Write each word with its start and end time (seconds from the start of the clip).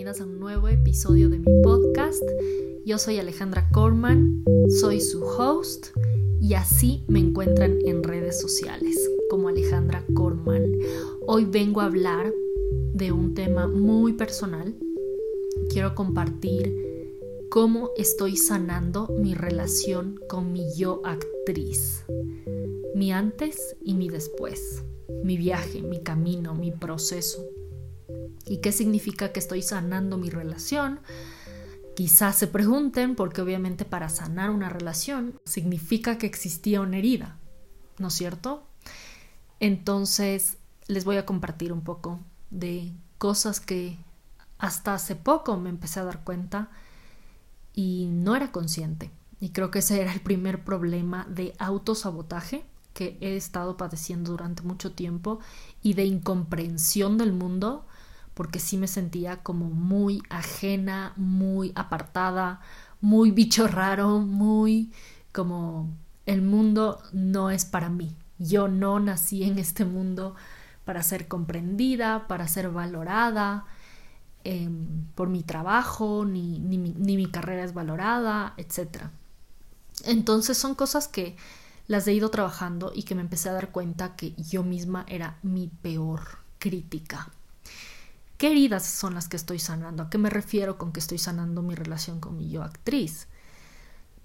bienvenidas 0.00 0.22
a 0.22 0.32
un 0.32 0.40
nuevo 0.40 0.68
episodio 0.68 1.28
de 1.28 1.38
mi 1.38 1.62
podcast. 1.62 2.22
Yo 2.86 2.96
soy 2.96 3.18
Alejandra 3.18 3.68
Corman, 3.70 4.42
soy 4.80 4.98
su 4.98 5.22
host 5.22 5.88
y 6.40 6.54
así 6.54 7.04
me 7.06 7.18
encuentran 7.18 7.76
en 7.84 8.02
redes 8.02 8.40
sociales 8.40 8.96
como 9.28 9.48
Alejandra 9.48 10.02
Corman. 10.14 10.64
Hoy 11.26 11.44
vengo 11.44 11.82
a 11.82 11.84
hablar 11.84 12.32
de 12.94 13.12
un 13.12 13.34
tema 13.34 13.68
muy 13.68 14.14
personal. 14.14 14.74
Quiero 15.68 15.94
compartir 15.94 16.74
cómo 17.50 17.90
estoy 17.98 18.38
sanando 18.38 19.06
mi 19.20 19.34
relación 19.34 20.18
con 20.30 20.50
mi 20.50 20.64
yo 20.78 21.02
actriz, 21.04 22.06
mi 22.94 23.12
antes 23.12 23.76
y 23.82 23.92
mi 23.92 24.08
después, 24.08 24.82
mi 25.22 25.36
viaje, 25.36 25.82
mi 25.82 26.02
camino, 26.02 26.54
mi 26.54 26.70
proceso 26.70 27.44
¿Y 28.50 28.56
qué 28.56 28.72
significa 28.72 29.32
que 29.32 29.38
estoy 29.38 29.62
sanando 29.62 30.18
mi 30.18 30.28
relación? 30.28 30.98
Quizás 31.94 32.34
se 32.34 32.48
pregunten, 32.48 33.14
porque 33.14 33.40
obviamente 33.40 33.84
para 33.84 34.08
sanar 34.08 34.50
una 34.50 34.68
relación 34.68 35.38
significa 35.44 36.18
que 36.18 36.26
existía 36.26 36.80
una 36.80 36.98
herida, 36.98 37.38
¿no 37.98 38.08
es 38.08 38.14
cierto? 38.14 38.64
Entonces 39.60 40.56
les 40.88 41.04
voy 41.04 41.16
a 41.16 41.26
compartir 41.26 41.72
un 41.72 41.82
poco 41.82 42.18
de 42.50 42.92
cosas 43.18 43.60
que 43.60 43.98
hasta 44.58 44.94
hace 44.94 45.14
poco 45.14 45.56
me 45.56 45.70
empecé 45.70 46.00
a 46.00 46.04
dar 46.04 46.24
cuenta 46.24 46.72
y 47.72 48.08
no 48.10 48.34
era 48.34 48.50
consciente. 48.50 49.12
Y 49.38 49.50
creo 49.50 49.70
que 49.70 49.78
ese 49.78 50.00
era 50.00 50.12
el 50.12 50.22
primer 50.22 50.64
problema 50.64 51.24
de 51.30 51.54
autosabotaje 51.60 52.64
que 52.94 53.16
he 53.20 53.36
estado 53.36 53.76
padeciendo 53.76 54.32
durante 54.32 54.64
mucho 54.64 54.90
tiempo 54.90 55.38
y 55.84 55.94
de 55.94 56.04
incomprensión 56.04 57.16
del 57.16 57.32
mundo 57.32 57.86
porque 58.40 58.58
sí 58.58 58.78
me 58.78 58.86
sentía 58.86 59.42
como 59.42 59.66
muy 59.68 60.22
ajena, 60.30 61.12
muy 61.16 61.72
apartada, 61.74 62.62
muy 63.02 63.32
bicho 63.32 63.68
raro, 63.68 64.18
muy 64.20 64.90
como 65.30 65.90
el 66.24 66.40
mundo 66.40 67.02
no 67.12 67.50
es 67.50 67.66
para 67.66 67.90
mí. 67.90 68.16
Yo 68.38 68.66
no 68.66 68.98
nací 68.98 69.44
en 69.44 69.58
este 69.58 69.84
mundo 69.84 70.36
para 70.86 71.02
ser 71.02 71.28
comprendida, 71.28 72.28
para 72.28 72.48
ser 72.48 72.70
valorada 72.70 73.66
em, 74.42 75.04
por 75.14 75.28
mi 75.28 75.42
trabajo, 75.42 76.24
ni, 76.24 76.60
ni, 76.60 76.78
ni 76.78 77.18
mi 77.18 77.30
carrera 77.30 77.62
es 77.62 77.74
valorada, 77.74 78.54
etc. 78.56 79.08
Entonces 80.06 80.56
son 80.56 80.74
cosas 80.74 81.08
que 81.08 81.36
las 81.88 82.08
he 82.08 82.14
ido 82.14 82.30
trabajando 82.30 82.90
y 82.94 83.02
que 83.02 83.14
me 83.14 83.20
empecé 83.20 83.50
a 83.50 83.52
dar 83.52 83.70
cuenta 83.70 84.16
que 84.16 84.32
yo 84.36 84.62
misma 84.62 85.04
era 85.10 85.36
mi 85.42 85.68
peor 85.82 86.22
crítica. 86.58 87.28
¿Qué 88.40 88.52
heridas 88.52 88.86
son 88.86 89.12
las 89.12 89.28
que 89.28 89.36
estoy 89.36 89.58
sanando? 89.58 90.02
¿A 90.02 90.08
qué 90.08 90.16
me 90.16 90.30
refiero 90.30 90.78
con 90.78 90.92
que 90.92 91.00
estoy 91.00 91.18
sanando 91.18 91.60
mi 91.60 91.74
relación 91.74 92.20
con 92.20 92.38
mi 92.38 92.48
yo 92.48 92.62
actriz? 92.62 93.28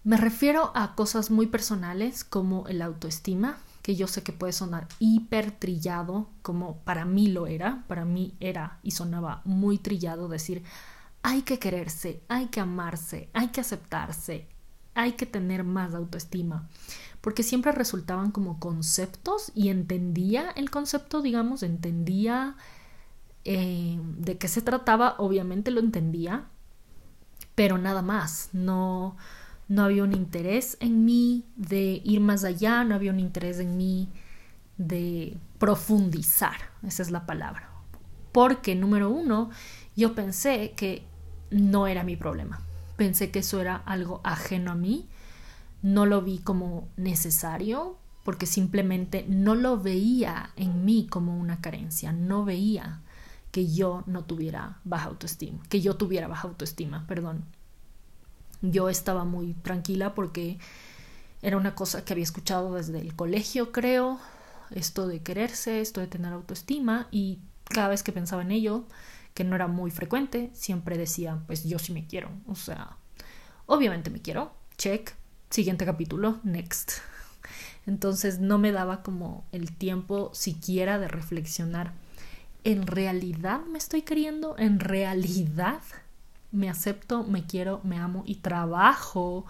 Me 0.06 0.16
refiero 0.16 0.72
a 0.74 0.96
cosas 0.96 1.32
muy 1.32 1.48
personales 1.48 2.24
como 2.24 2.66
el 2.70 2.82
autoestima, 2.82 3.58
que 3.82 3.98
yo 3.98 4.08
sé 4.08 4.24
que 4.24 4.32
puede 4.32 4.54
sonar 4.54 4.88
hiper 5.00 5.52
trillado, 5.52 6.30
como 6.44 6.78
para 6.86 7.04
mí 7.04 7.28
lo 7.28 7.46
era, 7.46 7.84
para 7.90 8.06
mí 8.06 8.36
era 8.40 8.80
y 8.84 8.92
sonaba 8.92 9.42
muy 9.44 9.80
trillado 9.80 10.30
decir, 10.30 10.64
hay 11.22 11.42
que 11.42 11.60
quererse, 11.60 12.24
hay 12.30 12.46
que 12.46 12.62
amarse, 12.62 13.30
hay 13.34 13.50
que 13.50 13.60
aceptarse, 13.60 14.48
hay 14.94 15.12
que 15.18 15.26
tener 15.26 15.66
más 15.66 15.94
autoestima, 15.94 16.70
porque 17.20 17.44
siempre 17.44 17.74
resultaban 17.74 18.32
como 18.32 18.62
conceptos 18.62 19.52
y 19.54 19.68
entendía 19.68 20.52
el 20.52 20.70
concepto, 20.72 21.22
digamos, 21.22 21.64
entendía 21.64 22.56
eh, 23.48 23.95
de 24.26 24.38
qué 24.38 24.48
se 24.48 24.62
trataba, 24.62 25.16
obviamente 25.20 25.72
lo 25.72 25.80
entendía, 25.80 26.46
pero 27.54 27.78
nada 27.78 28.02
más, 28.02 28.50
no, 28.52 29.16
no 29.68 29.84
había 29.84 30.04
un 30.04 30.14
interés 30.14 30.78
en 30.80 31.06
mí 31.06 31.46
de 31.56 32.02
ir 32.04 32.20
más 32.20 32.44
allá, 32.44 32.84
no 32.84 32.96
había 32.96 33.12
un 33.12 33.20
interés 33.20 33.60
en 33.60 33.78
mí 33.78 34.10
de 34.78 35.38
profundizar, 35.60 36.58
esa 36.86 37.04
es 37.04 37.12
la 37.12 37.26
palabra. 37.26 37.70
Porque, 38.32 38.76
número 38.76 39.10
uno, 39.10 39.52
yo 39.96 40.14
pensé 40.14 40.74
que 40.76 41.06
no 41.52 41.88
era 41.88 42.04
mi 42.04 42.18
problema, 42.18 42.60
pensé 42.98 43.32
que 43.32 43.40
eso 43.40 43.62
era 43.62 43.76
algo 43.76 44.20
ajeno 44.24 44.72
a 44.72 44.76
mí, 44.76 45.08
no 45.82 46.06
lo 46.06 46.22
vi 46.24 46.40
como 46.40 46.90
necesario, 46.98 47.98
porque 48.24 48.48
simplemente 48.48 49.24
no 49.30 49.54
lo 49.54 49.80
veía 49.80 50.50
en 50.56 50.84
mí 50.84 51.06
como 51.08 51.38
una 51.38 51.62
carencia, 51.62 52.12
no 52.12 52.44
veía 52.44 53.02
que 53.56 53.72
yo 53.72 54.04
no 54.06 54.26
tuviera 54.26 54.82
baja 54.84 55.06
autoestima, 55.06 55.64
que 55.70 55.80
yo 55.80 55.96
tuviera 55.96 56.28
baja 56.28 56.50
autoestima, 56.50 57.08
perdón. 57.08 57.46
Yo 58.62 58.90
estaba 58.90 59.24
muy 59.24 59.54
tranquila 59.54 60.14
porque 60.14 60.60
era 61.42 61.56
una 61.56 61.74
cosa 61.74 62.04
que 62.04 62.12
había 62.12 62.26
escuchado 62.26 62.74
desde 62.76 63.00
el 63.00 63.16
colegio, 63.16 63.72
creo, 63.72 64.20
esto 64.72 65.08
de 65.08 65.22
quererse, 65.22 65.80
esto 65.80 66.02
de 66.02 66.08
tener 66.08 66.34
autoestima 66.34 67.08
y 67.12 67.40
cada 67.64 67.88
vez 67.88 68.04
que 68.04 68.12
pensaba 68.12 68.42
en 68.42 68.52
ello, 68.52 68.84
que 69.34 69.46
no 69.46 69.56
era 69.56 69.68
muy 69.68 69.90
frecuente, 69.90 70.50
siempre 70.52 70.98
decía, 70.98 71.42
pues 71.48 71.64
yo 71.64 71.80
sí 71.80 71.94
me 71.94 72.06
quiero, 72.06 72.32
o 72.48 72.56
sea, 72.56 72.98
obviamente 73.68 74.10
me 74.10 74.22
quiero, 74.22 74.52
check, 74.76 75.14
siguiente 75.50 75.86
capítulo, 75.86 76.42
next. 76.44 76.92
Entonces 77.86 78.40
no 78.40 78.58
me 78.58 78.74
daba 78.74 79.02
como 79.02 79.46
el 79.54 79.72
tiempo 79.72 80.32
siquiera 80.34 81.00
de 81.00 81.08
reflexionar 81.08 81.94
¿en 82.66 82.88
realidad 82.88 83.62
me 83.68 83.78
estoy 83.78 84.02
queriendo? 84.02 84.58
¿En 84.58 84.80
realidad 84.80 85.80
me 86.52 86.70
acepto, 86.70 87.24
me 87.24 87.46
quiero, 87.46 87.80
me 87.84 87.98
amo 87.98 88.24
y 88.26 88.36
trabajo 88.36 89.46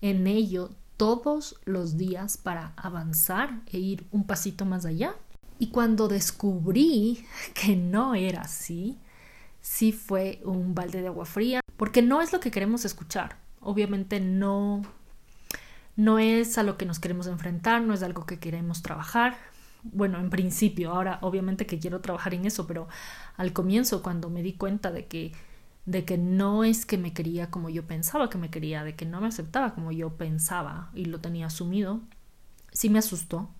en 0.00 0.26
ello 0.26 0.70
todos 0.96 1.56
los 1.64 1.96
días 1.98 2.38
para 2.38 2.72
avanzar 2.76 3.60
e 3.66 3.78
ir 3.78 4.06
un 4.12 4.24
pasito 4.24 4.64
más 4.64 4.86
allá? 4.86 5.14
Y 5.58 5.68
cuando 5.68 6.06
descubrí 6.08 7.26
que 7.54 7.76
no 7.76 8.14
era 8.14 8.42
así, 8.42 8.96
sí 9.60 9.92
fue 9.92 10.40
un 10.44 10.74
balde 10.74 11.02
de 11.02 11.08
agua 11.08 11.26
fría, 11.26 11.60
porque 11.76 12.00
no 12.00 12.22
es 12.22 12.32
lo 12.32 12.38
que 12.38 12.52
queremos 12.52 12.84
escuchar. 12.84 13.36
Obviamente 13.60 14.20
no 14.20 14.82
no 15.94 16.18
es 16.18 16.56
a 16.56 16.62
lo 16.62 16.78
que 16.78 16.86
nos 16.86 17.00
queremos 17.00 17.26
enfrentar, 17.26 17.82
no 17.82 17.92
es 17.92 18.02
algo 18.02 18.24
que 18.24 18.38
queremos 18.38 18.80
trabajar, 18.80 19.36
bueno, 19.82 20.18
en 20.20 20.30
principio, 20.30 20.92
ahora 20.92 21.18
obviamente 21.22 21.66
que 21.66 21.78
quiero 21.78 22.00
trabajar 22.00 22.34
en 22.34 22.44
eso, 22.46 22.66
pero 22.66 22.88
al 23.36 23.52
comienzo 23.52 24.02
cuando 24.02 24.30
me 24.30 24.42
di 24.42 24.54
cuenta 24.54 24.90
de 24.90 25.06
que 25.06 25.32
de 25.84 26.04
que 26.04 26.16
no 26.18 26.64
es 26.64 26.86
que 26.86 26.98
me 26.98 27.12
quería 27.12 27.50
como 27.50 27.68
yo 27.68 27.86
pensaba 27.86 28.30
que 28.30 28.38
me 28.38 28.50
quería, 28.50 28.84
de 28.84 28.94
que 28.94 29.06
no 29.06 29.20
me 29.20 29.28
aceptaba 29.28 29.74
como 29.74 29.90
yo 29.92 30.16
pensaba 30.16 30.90
y 30.94 31.06
lo 31.06 31.20
tenía 31.20 31.46
asumido, 31.46 32.00
sí 32.72 32.88
me 32.90 32.98
asustó. 33.00 33.50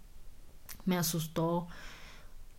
Me 0.85 0.97
asustó 0.97 1.69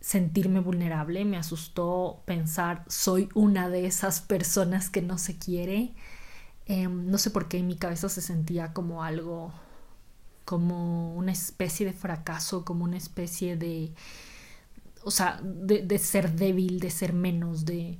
sentirme 0.00 0.60
vulnerable, 0.60 1.24
me 1.24 1.38
asustó 1.38 2.22
pensar 2.26 2.84
soy 2.88 3.28
una 3.34 3.68
de 3.70 3.86
esas 3.86 4.20
personas 4.20 4.90
que 4.90 5.02
no 5.02 5.18
se 5.18 5.38
quiere. 5.38 5.94
Em, 6.66 7.10
no 7.10 7.18
sé 7.18 7.30
por 7.30 7.48
qué 7.48 7.58
en 7.58 7.66
mi 7.66 7.76
cabeza 7.76 8.08
se 8.08 8.22
sentía 8.22 8.72
como 8.74 9.02
algo 9.04 9.52
como 10.44 11.14
una 11.14 11.32
especie 11.32 11.86
de 11.86 11.92
fracaso, 11.92 12.64
como 12.64 12.84
una 12.84 12.96
especie 12.96 13.56
de, 13.56 13.92
o 15.02 15.10
sea, 15.10 15.40
de, 15.42 15.98
ser 15.98 16.32
débil, 16.32 16.80
de 16.80 16.90
ser 16.90 17.12
menos, 17.12 17.64
de, 17.64 17.98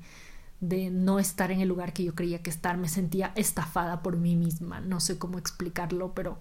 de 0.61 0.91
no 0.91 1.19
estar 1.19 1.51
en 1.51 1.61
el 1.61 1.69
lugar 1.69 1.93
que 1.93 2.05
yo 2.05 2.15
creía 2.15 2.43
que 2.43 2.51
estar. 2.51 2.77
Me 2.77 2.89
sentía 2.89 3.33
estafada 3.35 4.03
por 4.03 4.17
mí 4.17 4.37
misma, 4.37 4.81
no 4.81 5.01
sé 5.01 5.19
cómo 5.19 5.39
explicarlo, 5.39 6.13
pero 6.15 6.39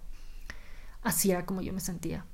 así 1.04 1.32
era 1.32 1.46
como 1.46 1.62
yo 1.62 1.74
me 1.74 1.80
sentía. 1.80 2.26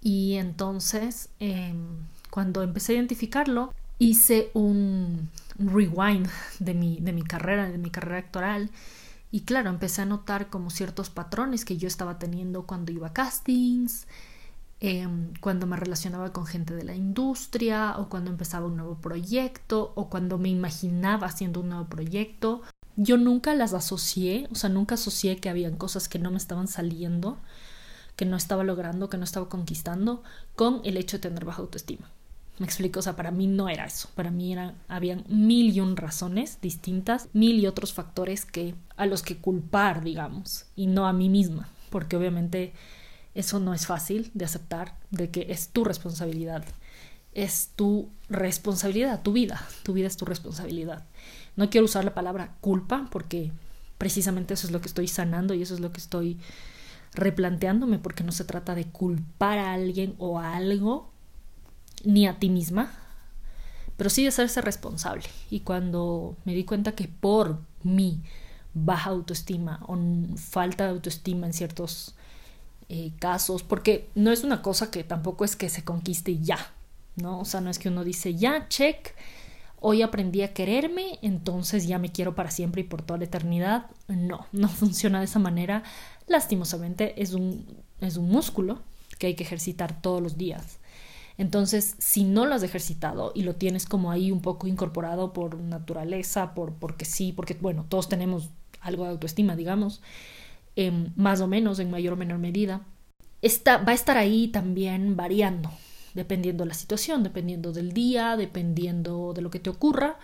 Y 0.00 0.34
entonces, 0.34 1.30
em, 1.40 2.06
cuando 2.30 2.62
empecé 2.62 2.92
a 2.92 2.96
identificarlo, 2.96 3.72
hice 3.98 4.50
un 4.54 5.30
rewind 5.58 6.28
de 6.58 6.74
mi, 6.74 6.98
de 7.00 7.12
mi 7.12 7.22
carrera, 7.22 7.70
de 7.70 7.78
mi 7.78 7.90
carrera 7.90 8.18
actoral 8.18 8.70
y 9.34 9.40
claro, 9.40 9.68
empecé 9.68 10.00
a 10.00 10.06
notar 10.06 10.48
como 10.48 10.70
ciertos 10.70 11.10
patrones 11.10 11.64
que 11.64 11.76
yo 11.76 11.88
estaba 11.88 12.20
teniendo 12.20 12.66
cuando 12.66 12.92
iba 12.92 13.08
a 13.08 13.12
castings, 13.12 14.06
em, 14.78 15.34
cuando 15.40 15.66
me 15.66 15.76
relacionaba 15.76 16.32
con 16.32 16.46
gente 16.46 16.72
de 16.72 16.84
la 16.84 16.94
industria 16.94 17.96
o 17.98 18.08
cuando 18.08 18.30
empezaba 18.30 18.66
un 18.68 18.76
nuevo 18.76 18.94
proyecto 19.00 19.90
o 19.96 20.08
cuando 20.08 20.38
me 20.38 20.50
imaginaba 20.50 21.26
haciendo 21.26 21.62
un 21.62 21.70
nuevo 21.70 21.86
proyecto. 21.86 22.62
Yo 22.94 23.16
nunca 23.16 23.56
las 23.56 23.74
asocié, 23.74 24.46
o 24.52 24.54
sea, 24.54 24.70
nunca 24.70 24.94
asocié 24.94 25.38
que 25.38 25.48
habían 25.48 25.74
cosas 25.76 26.08
que 26.08 26.20
no 26.20 26.30
me 26.30 26.36
estaban 26.36 26.68
saliendo, 26.68 27.38
que 28.14 28.26
no 28.26 28.36
estaba 28.36 28.62
logrando, 28.62 29.10
que 29.10 29.16
no 29.18 29.24
estaba 29.24 29.48
conquistando, 29.48 30.22
con 30.54 30.80
el 30.84 30.96
hecho 30.96 31.16
de 31.16 31.22
tener 31.22 31.44
baja 31.44 31.60
autoestima. 31.62 32.13
Me 32.58 32.66
explico, 32.66 33.00
o 33.00 33.02
sea, 33.02 33.16
para 33.16 33.32
mí 33.32 33.48
no 33.48 33.68
era 33.68 33.84
eso, 33.84 34.08
para 34.14 34.30
mí 34.30 34.52
era, 34.52 34.74
habían 34.86 35.24
mil 35.28 35.74
y 35.74 35.80
un 35.80 35.96
razones 35.96 36.58
distintas, 36.62 37.28
mil 37.32 37.58
y 37.58 37.66
otros 37.66 37.92
factores 37.92 38.44
que 38.44 38.76
a 38.96 39.06
los 39.06 39.22
que 39.22 39.38
culpar, 39.38 40.04
digamos, 40.04 40.66
y 40.76 40.86
no 40.86 41.08
a 41.08 41.12
mí 41.12 41.28
misma, 41.28 41.68
porque 41.90 42.16
obviamente 42.16 42.72
eso 43.34 43.58
no 43.58 43.74
es 43.74 43.86
fácil 43.86 44.30
de 44.34 44.44
aceptar, 44.44 44.96
de 45.10 45.30
que 45.30 45.46
es 45.50 45.68
tu 45.70 45.84
responsabilidad, 45.84 46.64
es 47.32 47.70
tu 47.74 48.10
responsabilidad, 48.28 49.22
tu 49.22 49.32
vida, 49.32 49.66
tu 49.82 49.92
vida 49.92 50.06
es 50.06 50.16
tu 50.16 50.24
responsabilidad. 50.24 51.04
No 51.56 51.70
quiero 51.70 51.86
usar 51.86 52.04
la 52.04 52.14
palabra 52.14 52.54
culpa 52.60 53.08
porque 53.10 53.50
precisamente 53.98 54.54
eso 54.54 54.68
es 54.68 54.72
lo 54.72 54.80
que 54.80 54.88
estoy 54.88 55.08
sanando 55.08 55.54
y 55.54 55.62
eso 55.62 55.74
es 55.74 55.80
lo 55.80 55.90
que 55.90 56.00
estoy 56.00 56.38
replanteándome 57.14 57.98
porque 57.98 58.24
no 58.24 58.32
se 58.32 58.44
trata 58.44 58.74
de 58.76 58.86
culpar 58.86 59.58
a 59.58 59.72
alguien 59.72 60.14
o 60.18 60.38
a 60.38 60.54
algo 60.56 61.13
ni 62.04 62.26
a 62.26 62.38
ti 62.38 62.50
misma, 62.50 62.90
pero 63.96 64.10
sí 64.10 64.22
de 64.22 64.28
hacerse 64.28 64.60
responsable. 64.60 65.24
Y 65.50 65.60
cuando 65.60 66.36
me 66.44 66.54
di 66.54 66.64
cuenta 66.64 66.92
que 66.92 67.08
por 67.08 67.60
mi 67.82 68.20
baja 68.74 69.10
autoestima 69.10 69.80
o 69.86 69.96
falta 70.36 70.84
de 70.84 70.90
autoestima 70.90 71.46
en 71.46 71.52
ciertos 71.52 72.14
eh, 72.88 73.12
casos, 73.18 73.62
porque 73.62 74.10
no 74.14 74.32
es 74.32 74.44
una 74.44 74.62
cosa 74.62 74.90
que 74.90 75.04
tampoco 75.04 75.44
es 75.44 75.56
que 75.56 75.68
se 75.68 75.84
conquiste 75.84 76.38
ya, 76.38 76.58
¿no? 77.16 77.40
O 77.40 77.44
sea, 77.44 77.60
no 77.60 77.70
es 77.70 77.78
que 77.78 77.88
uno 77.88 78.04
dice, 78.04 78.34
ya, 78.34 78.68
check, 78.68 79.14
hoy 79.80 80.02
aprendí 80.02 80.42
a 80.42 80.52
quererme, 80.52 81.18
entonces 81.22 81.86
ya 81.86 81.98
me 81.98 82.10
quiero 82.10 82.34
para 82.34 82.50
siempre 82.50 82.80
y 82.80 82.84
por 82.84 83.02
toda 83.02 83.18
la 83.18 83.24
eternidad. 83.24 83.86
No, 84.08 84.46
no 84.52 84.68
funciona 84.70 85.20
de 85.20 85.26
esa 85.26 85.38
manera. 85.38 85.82
Lastimosamente 86.26 87.20
es 87.22 87.32
un, 87.32 87.66
es 88.00 88.16
un 88.16 88.28
músculo 88.28 88.82
que 89.18 89.28
hay 89.28 89.34
que 89.34 89.44
ejercitar 89.44 90.00
todos 90.00 90.22
los 90.22 90.36
días. 90.36 90.78
Entonces, 91.36 91.96
si 91.98 92.24
no 92.24 92.46
lo 92.46 92.54
has 92.54 92.62
ejercitado 92.62 93.32
y 93.34 93.42
lo 93.42 93.56
tienes 93.56 93.86
como 93.86 94.10
ahí 94.10 94.30
un 94.30 94.40
poco 94.40 94.66
incorporado 94.68 95.32
por 95.32 95.58
naturaleza, 95.58 96.54
por 96.54 96.74
porque 96.74 97.04
sí, 97.04 97.32
porque 97.32 97.54
bueno, 97.60 97.86
todos 97.88 98.08
tenemos 98.08 98.50
algo 98.80 99.04
de 99.04 99.10
autoestima, 99.10 99.56
digamos, 99.56 100.00
em, 100.76 101.12
más 101.16 101.40
o 101.40 101.48
menos 101.48 101.78
en 101.78 101.90
mayor 101.90 102.14
o 102.14 102.16
menor 102.16 102.38
medida, 102.38 102.82
está, 103.42 103.78
va 103.78 103.92
a 103.92 103.94
estar 103.94 104.16
ahí 104.16 104.48
también 104.48 105.16
variando, 105.16 105.70
dependiendo 106.14 106.64
de 106.64 106.68
la 106.68 106.74
situación, 106.74 107.22
dependiendo 107.22 107.72
del 107.72 107.92
día, 107.92 108.36
dependiendo 108.36 109.32
de 109.34 109.42
lo 109.42 109.50
que 109.50 109.60
te 109.60 109.70
ocurra, 109.70 110.18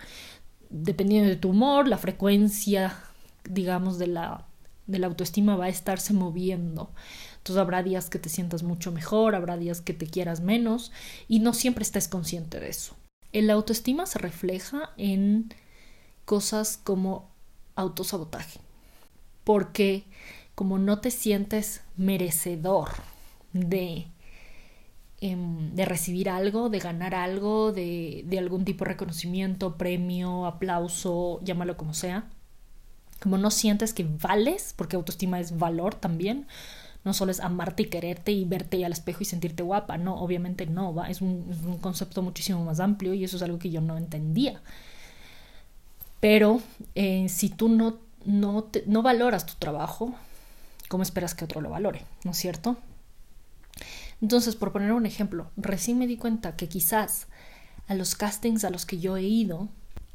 dependiendo 0.69 1.29
de 1.29 1.35
tu 1.35 1.49
humor, 1.49 1.87
la 1.87 1.97
frecuencia, 1.97 2.97
digamos, 3.43 3.99
de 3.99 4.07
la, 4.07 4.45
de 4.87 4.99
la 4.99 5.07
autoestima 5.07 5.55
va 5.55 5.65
a 5.65 5.69
estarse 5.69 6.13
moviendo. 6.13 6.91
Entonces 7.41 7.59
habrá 7.59 7.81
días 7.81 8.11
que 8.11 8.19
te 8.19 8.29
sientas 8.29 8.61
mucho 8.61 8.91
mejor, 8.91 9.33
habrá 9.33 9.57
días 9.57 9.81
que 9.81 9.95
te 9.95 10.05
quieras 10.05 10.41
menos 10.41 10.91
y 11.27 11.39
no 11.39 11.53
siempre 11.53 11.81
estés 11.81 12.07
consciente 12.07 12.59
de 12.59 12.69
eso. 12.69 12.95
El 13.33 13.49
autoestima 13.49 14.05
se 14.05 14.19
refleja 14.19 14.91
en 14.95 15.51
cosas 16.25 16.79
como 16.83 17.31
autosabotaje, 17.75 18.59
porque 19.43 20.03
como 20.53 20.77
no 20.77 20.99
te 20.99 21.09
sientes 21.09 21.81
merecedor 21.97 22.89
de, 23.53 24.05
em, 25.19 25.73
de 25.73 25.85
recibir 25.85 26.29
algo, 26.29 26.69
de 26.69 26.77
ganar 26.77 27.15
algo, 27.15 27.71
de, 27.71 28.21
de 28.27 28.37
algún 28.37 28.65
tipo 28.65 28.85
de 28.85 28.91
reconocimiento, 28.91 29.77
premio, 29.79 30.45
aplauso, 30.45 31.39
llámalo 31.43 31.75
como 31.75 31.95
sea, 31.95 32.29
como 33.19 33.39
no 33.39 33.49
sientes 33.49 33.93
que 33.93 34.03
vales, 34.03 34.75
porque 34.77 34.95
autoestima 34.95 35.39
es 35.39 35.57
valor 35.57 35.95
también, 35.95 36.45
no 37.03 37.13
solo 37.13 37.31
es 37.31 37.39
amarte 37.39 37.83
y 37.83 37.85
quererte 37.87 38.31
y 38.31 38.45
verte 38.45 38.83
al 38.85 38.91
espejo 38.91 39.19
y 39.21 39.25
sentirte 39.25 39.63
guapa, 39.63 39.97
no, 39.97 40.15
obviamente 40.15 40.67
no, 40.67 40.93
¿va? 40.93 41.09
Es, 41.09 41.21
un, 41.21 41.51
un 41.65 41.77
concepto 41.77 42.21
muchísimo 42.21 42.63
más 42.63 42.79
amplio 42.79 43.13
y 43.13 43.23
eso 43.23 43.37
es 43.37 43.43
algo 43.43 43.59
que 43.59 43.71
yo 43.71 43.81
no 43.81 43.97
entendía. 43.97 44.61
Pero 46.21 46.61
eh, 46.95 47.27
si 47.29 47.49
tú 47.49 47.67
no, 47.67 47.97
no, 48.25 48.69
no 48.85 49.01
valoras 49.01 49.45
tu 49.45 49.55
trabajo, 49.55 50.13
¿cómo 50.87 51.03
esperas 51.03 51.33
que 51.33 51.45
otro 51.45 51.61
lo 51.61 51.71
valore? 51.71 52.05
¿No 52.23 52.31
es 52.31 52.37
cierto? 52.37 52.77
Entonces, 54.21 54.55
por 54.55 54.71
poner 54.71 54.93
un 54.93 55.07
ejemplo, 55.07 55.49
recién 55.57 55.97
me 55.97 56.05
di 56.05 56.17
cuenta 56.17 56.55
que 56.55 56.69
quizás 56.69 57.27
a 57.87 57.95
los 57.95 58.15
castings 58.15 58.63
a 58.63 58.69
los 58.69 58.85
que 58.85 58.99
yo 58.99 59.17
he 59.17 59.23
ido, 59.23 59.69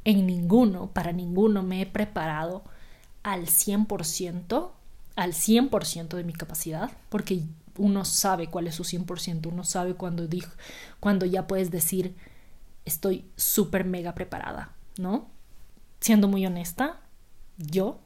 en 0.04 0.24
ninguno, 0.24 0.92
para 0.92 1.10
ninguno 1.10 1.64
me 1.64 1.82
he 1.82 1.86
preparado 1.86 2.62
al 3.24 3.46
100%, 3.46 4.70
al 5.16 5.32
100% 5.32 6.16
de 6.16 6.24
mi 6.24 6.32
capacidad, 6.32 6.90
porque 7.08 7.42
uno 7.78 8.04
sabe 8.04 8.48
cuál 8.48 8.66
es 8.68 8.76
su 8.76 8.84
100%, 8.84 9.46
uno 9.46 9.64
sabe 9.64 9.94
cuando, 9.94 10.26
dijo, 10.26 10.52
cuando 11.00 11.26
ya 11.26 11.46
puedes 11.46 11.70
decir, 11.70 12.14
estoy 12.84 13.24
súper 13.36 13.84
mega 13.84 14.14
preparada, 14.14 14.72
¿no? 14.98 15.28
Siendo 16.00 16.28
muy 16.28 16.46
honesta, 16.46 17.00
yo 17.56 17.98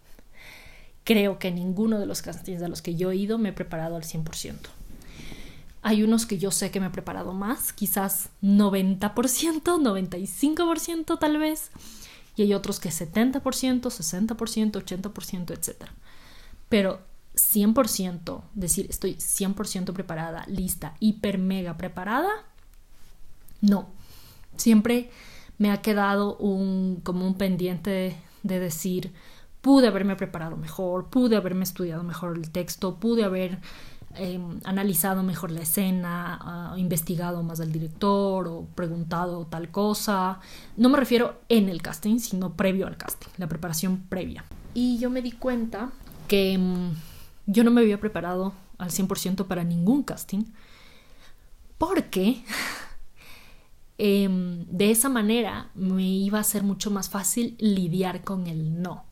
creo 1.05 1.39
que 1.39 1.51
ninguno 1.51 1.99
de 1.99 2.07
los 2.07 2.23
castings 2.23 2.63
a 2.63 2.69
los 2.69 2.83
que 2.83 2.95
yo 2.95 3.11
he 3.11 3.17
ido 3.17 3.39
me 3.39 3.51
he 3.51 3.53
preparado 3.53 3.97
al 3.97 4.05
100%. 4.05 4.57
Hay 5.83 6.03
unos 6.03 6.27
que 6.27 6.39
yo 6.39 6.51
sé 6.51 6.71
que 6.71 6.79
me 6.79 6.87
he 6.87 6.91
preparado 6.91 7.33
más, 7.33 7.73
quizás 7.73 8.29
90%, 8.43 9.11
95% 9.63 11.19
tal 11.19 11.39
vez, 11.39 11.71
y 12.37 12.43
hay 12.43 12.55
otros 12.55 12.81
que 12.81 12.91
70%, 12.91 13.43
60%, 13.43 14.73
80%, 14.73 15.51
etc. 15.53 15.91
Pero 16.71 17.01
100%, 17.35 18.43
decir 18.55 18.87
estoy 18.89 19.17
100% 19.17 19.93
preparada, 19.93 20.45
lista, 20.47 20.95
hiper 21.01 21.37
mega 21.37 21.77
preparada, 21.77 22.31
no. 23.61 23.89
Siempre 24.57 25.11
me 25.59 25.71
ha 25.71 25.83
quedado 25.83 26.37
un, 26.37 27.01
como 27.03 27.27
un 27.27 27.35
pendiente 27.35 28.17
de, 28.43 28.61
decir, 28.61 29.13
pude 29.61 29.89
haberme 29.89 30.17
preparado 30.17 30.57
mejor, 30.57 31.09
pude 31.09 31.37
haberme 31.37 31.65
estudiado 31.65 32.03
mejor 32.03 32.37
el 32.37 32.51
texto, 32.51 32.97
pude 32.97 33.25
haber 33.25 33.59
em, 34.15 34.61
analizado 34.65 35.23
mejor 35.23 35.51
la 35.51 35.63
escena, 35.63 36.39
ah, 36.41 36.75
investigado 36.79 37.43
más 37.43 37.61
al 37.61 37.73
director 37.73 38.49
o 38.49 38.67
preguntado 38.75 39.47
tal 39.47 39.71
cosa. 39.71 40.41
No 40.77 40.89
me 40.89 40.99
refiero 40.99 41.41
en 41.49 41.69
el 41.69 41.83
casting, 41.83 42.19
sino 42.19 42.55
previo 42.55 42.87
al 42.87 42.97
casting, 42.97 43.29
la 43.39 43.49
preparación 43.49 44.05
previa. 44.09 44.45
Y 44.73 44.99
yo 44.99 45.11
me 45.11 45.21
di 45.21 45.33
cuenta 45.33 45.91
que 46.31 46.53
em, 46.53 46.95
yo 47.47 47.65
no 47.65 47.73
me 47.73 47.81
había 47.81 47.99
preparado 47.99 48.55
al 48.79 48.91
100% 48.91 49.47
para 49.49 49.65
ningún 49.65 50.05
casting 50.05 50.45
porque 51.77 52.45
Em, 54.03 54.65
de 54.71 54.91
esa 54.91 55.11
manera 55.11 55.69
me 55.75 56.09
iba 56.09 56.39
a 56.39 56.45
ser 56.45 56.63
mucho 56.63 56.91
más 56.91 57.11
fácil 57.11 57.55
lidiar 57.59 58.25
con 58.25 58.47
el 58.47 58.81
no. 58.81 59.05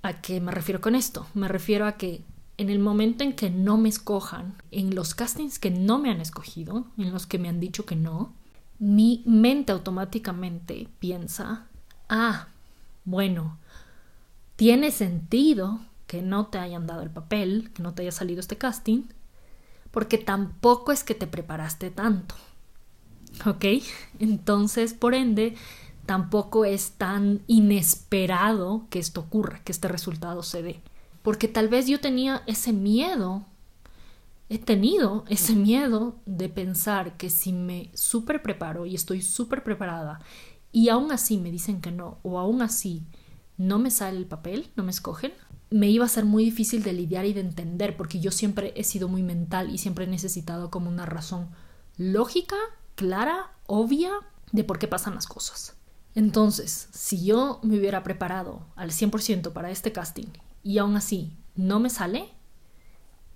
¿A 0.00 0.22
qué 0.22 0.40
me 0.40 0.50
refiero 0.50 0.80
con 0.80 0.94
esto? 0.94 1.26
Me 1.34 1.46
refiero 1.46 1.86
a 1.86 1.98
que 1.98 2.22
en 2.56 2.70
el 2.70 2.78
momento 2.78 3.22
en 3.22 3.34
que 3.34 3.50
no 3.50 3.76
me 3.76 3.90
escojan, 3.90 4.54
en 4.70 4.94
los 4.94 5.14
castings 5.14 5.58
que 5.58 5.70
no 5.70 5.98
me 5.98 6.08
han 6.10 6.22
escogido, 6.22 6.86
en 6.96 7.12
los 7.12 7.26
que 7.26 7.38
me 7.38 7.50
han 7.50 7.60
dicho 7.60 7.84
que 7.84 7.96
no, 7.96 8.32
mi 8.78 9.22
mente 9.26 9.72
automáticamente 9.72 10.88
piensa, 11.00 11.66
ah, 12.08 12.48
bueno, 13.04 13.58
tiene 14.56 14.90
sentido 14.90 15.80
que 16.14 16.22
no 16.22 16.46
te 16.46 16.58
hayan 16.58 16.86
dado 16.86 17.02
el 17.02 17.10
papel, 17.10 17.72
que 17.74 17.82
no 17.82 17.92
te 17.92 18.02
haya 18.02 18.12
salido 18.12 18.38
este 18.38 18.56
casting, 18.56 19.02
porque 19.90 20.16
tampoco 20.16 20.92
es 20.92 21.02
que 21.02 21.16
te 21.16 21.26
preparaste 21.26 21.90
tanto. 21.90 22.36
¿Ok? 23.46 23.64
Entonces, 24.20 24.94
por 24.94 25.14
ende, 25.14 25.56
tampoco 26.06 26.64
es 26.64 26.92
tan 26.92 27.42
inesperado 27.48 28.86
que 28.90 29.00
esto 29.00 29.22
ocurra, 29.22 29.60
que 29.64 29.72
este 29.72 29.88
resultado 29.88 30.44
se 30.44 30.62
dé. 30.62 30.82
Porque 31.24 31.48
tal 31.48 31.68
vez 31.68 31.88
yo 31.88 31.98
tenía 31.98 32.44
ese 32.46 32.72
miedo, 32.72 33.44
he 34.48 34.58
tenido 34.58 35.24
ese 35.28 35.56
miedo 35.56 36.14
de 36.26 36.48
pensar 36.48 37.16
que 37.16 37.28
si 37.28 37.52
me 37.52 37.90
súper 37.92 38.40
preparo 38.40 38.86
y 38.86 38.94
estoy 38.94 39.20
súper 39.20 39.64
preparada 39.64 40.20
y 40.70 40.90
aún 40.90 41.10
así 41.10 41.38
me 41.38 41.50
dicen 41.50 41.80
que 41.80 41.90
no, 41.90 42.18
o 42.22 42.38
aún 42.38 42.62
así 42.62 43.02
no 43.56 43.78
me 43.78 43.90
sale 43.90 44.18
el 44.18 44.26
papel, 44.26 44.70
no 44.76 44.84
me 44.84 44.90
escogen, 44.90 45.32
me 45.70 45.88
iba 45.90 46.04
a 46.04 46.08
ser 46.08 46.24
muy 46.24 46.44
difícil 46.44 46.82
de 46.82 46.92
lidiar 46.92 47.24
y 47.24 47.32
de 47.32 47.40
entender, 47.40 47.96
porque 47.96 48.20
yo 48.20 48.30
siempre 48.30 48.72
he 48.76 48.84
sido 48.84 49.08
muy 49.08 49.22
mental 49.22 49.70
y 49.70 49.78
siempre 49.78 50.04
he 50.04 50.08
necesitado 50.08 50.70
como 50.70 50.88
una 50.88 51.06
razón 51.06 51.48
lógica 51.96 52.56
clara, 52.94 53.52
obvia 53.66 54.12
de 54.52 54.64
por 54.64 54.78
qué 54.78 54.88
pasan 54.88 55.14
las 55.14 55.26
cosas. 55.26 55.76
Entonces, 56.14 56.88
si 56.92 57.24
yo 57.24 57.58
me 57.62 57.78
hubiera 57.78 58.04
preparado 58.04 58.66
al 58.76 58.90
100% 58.90 59.52
para 59.52 59.70
este 59.70 59.92
casting 59.92 60.28
y 60.62 60.78
aún 60.78 60.96
así 60.96 61.36
no 61.56 61.80
me 61.80 61.90
sale, 61.90 62.28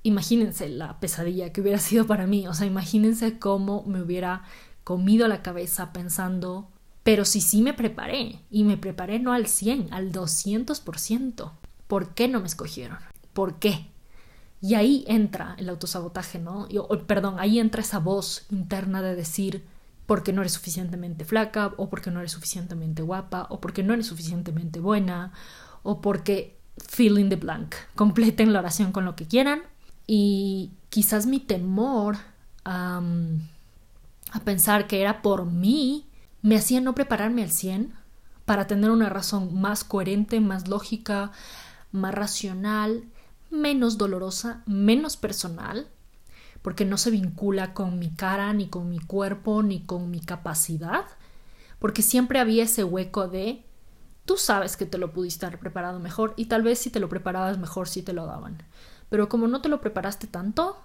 imagínense 0.04 0.68
la 0.68 1.00
pesadilla 1.00 1.52
que 1.52 1.60
hubiera 1.60 1.78
sido 1.78 2.06
para 2.06 2.26
mí, 2.26 2.46
o 2.46 2.54
sea, 2.54 2.66
imagínense 2.66 3.38
cómo 3.38 3.82
me 3.84 4.00
hubiera 4.00 4.44
comido 4.84 5.28
la 5.28 5.42
cabeza 5.42 5.92
pensando, 5.92 6.70
pero 7.08 7.24
si 7.24 7.40
sí 7.40 7.62
me 7.62 7.72
preparé 7.72 8.38
y 8.50 8.64
me 8.64 8.76
preparé 8.76 9.18
no 9.18 9.32
al 9.32 9.46
100, 9.46 9.94
al 9.94 10.12
200%, 10.12 11.52
¿por 11.86 12.10
qué 12.10 12.28
no 12.28 12.40
me 12.40 12.46
escogieron? 12.46 12.98
¿Por 13.32 13.58
qué? 13.58 13.86
Y 14.60 14.74
ahí 14.74 15.06
entra 15.08 15.54
el 15.56 15.70
autosabotaje, 15.70 16.38
¿no? 16.38 16.68
perdón, 17.06 17.36
ahí 17.38 17.60
entra 17.60 17.80
esa 17.80 17.98
voz 17.98 18.44
interna 18.50 19.00
de 19.00 19.14
decir, 19.14 19.64
porque 20.04 20.34
no 20.34 20.42
eres 20.42 20.52
suficientemente 20.52 21.24
flaca, 21.24 21.72
o 21.78 21.88
porque 21.88 22.10
no 22.10 22.18
eres 22.18 22.32
suficientemente 22.32 23.00
guapa, 23.00 23.46
o 23.48 23.58
porque 23.58 23.82
no 23.82 23.94
eres 23.94 24.06
suficientemente 24.06 24.78
buena, 24.78 25.32
o 25.84 26.02
porque 26.02 26.58
fill 26.76 27.16
in 27.16 27.30
the 27.30 27.36
blank. 27.36 27.74
Completen 27.94 28.52
la 28.52 28.58
oración 28.58 28.92
con 28.92 29.06
lo 29.06 29.16
que 29.16 29.26
quieran. 29.26 29.62
Y 30.06 30.72
quizás 30.90 31.24
mi 31.24 31.40
temor 31.40 32.18
a 32.64 33.00
pensar 34.44 34.86
que 34.86 35.00
era 35.00 35.22
por 35.22 35.46
mí 35.46 36.04
me 36.42 36.56
hacía 36.56 36.80
no 36.80 36.94
prepararme 36.94 37.42
al 37.42 37.50
100 37.50 37.94
para 38.44 38.66
tener 38.66 38.90
una 38.90 39.08
razón 39.08 39.60
más 39.60 39.84
coherente, 39.84 40.40
más 40.40 40.68
lógica, 40.68 41.32
más 41.92 42.14
racional, 42.14 43.04
menos 43.50 43.98
dolorosa, 43.98 44.62
menos 44.66 45.16
personal, 45.16 45.88
porque 46.62 46.84
no 46.84 46.96
se 46.96 47.10
vincula 47.10 47.74
con 47.74 47.98
mi 47.98 48.10
cara, 48.10 48.52
ni 48.52 48.68
con 48.68 48.88
mi 48.88 48.98
cuerpo, 48.98 49.62
ni 49.62 49.80
con 49.80 50.10
mi 50.10 50.20
capacidad, 50.20 51.04
porque 51.78 52.02
siempre 52.02 52.40
había 52.40 52.64
ese 52.64 52.84
hueco 52.84 53.28
de 53.28 53.64
tú 54.24 54.36
sabes 54.36 54.76
que 54.76 54.84
te 54.84 54.98
lo 54.98 55.12
pudiste 55.12 55.46
haber 55.46 55.58
preparado 55.58 56.00
mejor 56.00 56.34
y 56.36 56.46
tal 56.46 56.62
vez 56.62 56.78
si 56.78 56.90
te 56.90 57.00
lo 57.00 57.08
preparabas 57.08 57.58
mejor 57.58 57.88
sí 57.88 58.02
te 58.02 58.12
lo 58.12 58.26
daban. 58.26 58.62
Pero 59.08 59.28
como 59.28 59.48
no 59.48 59.62
te 59.62 59.70
lo 59.70 59.80
preparaste 59.80 60.26
tanto, 60.26 60.76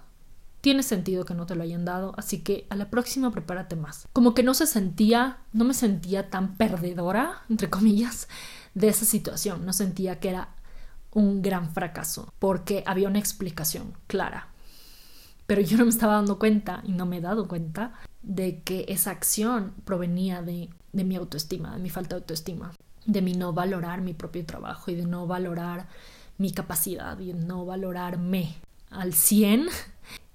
tiene 0.64 0.82
sentido 0.82 1.26
que 1.26 1.34
no 1.34 1.44
te 1.44 1.54
lo 1.56 1.62
hayan 1.62 1.84
dado, 1.84 2.14
así 2.16 2.38
que 2.38 2.66
a 2.70 2.74
la 2.74 2.88
próxima 2.88 3.30
prepárate 3.30 3.76
más. 3.76 4.08
Como 4.14 4.32
que 4.32 4.42
no 4.42 4.54
se 4.54 4.66
sentía, 4.66 5.36
no 5.52 5.66
me 5.66 5.74
sentía 5.74 6.30
tan 6.30 6.56
perdedora, 6.56 7.42
entre 7.50 7.68
comillas, 7.68 8.28
de 8.72 8.88
esa 8.88 9.04
situación, 9.04 9.66
no 9.66 9.74
sentía 9.74 10.20
que 10.20 10.30
era 10.30 10.48
un 11.12 11.42
gran 11.42 11.70
fracaso, 11.70 12.32
porque 12.38 12.82
había 12.86 13.08
una 13.08 13.18
explicación 13.18 13.92
clara. 14.06 14.48
Pero 15.46 15.60
yo 15.60 15.76
no 15.76 15.84
me 15.84 15.90
estaba 15.90 16.14
dando 16.14 16.38
cuenta 16.38 16.80
y 16.86 16.92
no 16.92 17.04
me 17.04 17.18
he 17.18 17.20
dado 17.20 17.46
cuenta 17.46 17.92
de 18.22 18.62
que 18.62 18.86
esa 18.88 19.10
acción 19.10 19.74
provenía 19.84 20.40
de, 20.40 20.70
de 20.94 21.04
mi 21.04 21.16
autoestima, 21.16 21.74
de 21.74 21.82
mi 21.82 21.90
falta 21.90 22.16
de 22.16 22.22
autoestima, 22.22 22.72
de 23.04 23.20
mi 23.20 23.34
no 23.34 23.52
valorar 23.52 24.00
mi 24.00 24.14
propio 24.14 24.46
trabajo 24.46 24.90
y 24.90 24.94
de 24.94 25.04
no 25.04 25.26
valorar 25.26 25.88
mi 26.38 26.52
capacidad 26.52 27.18
y 27.18 27.34
de 27.34 27.34
no 27.34 27.66
valorarme 27.66 28.54
al 28.90 29.12
100 29.12 29.68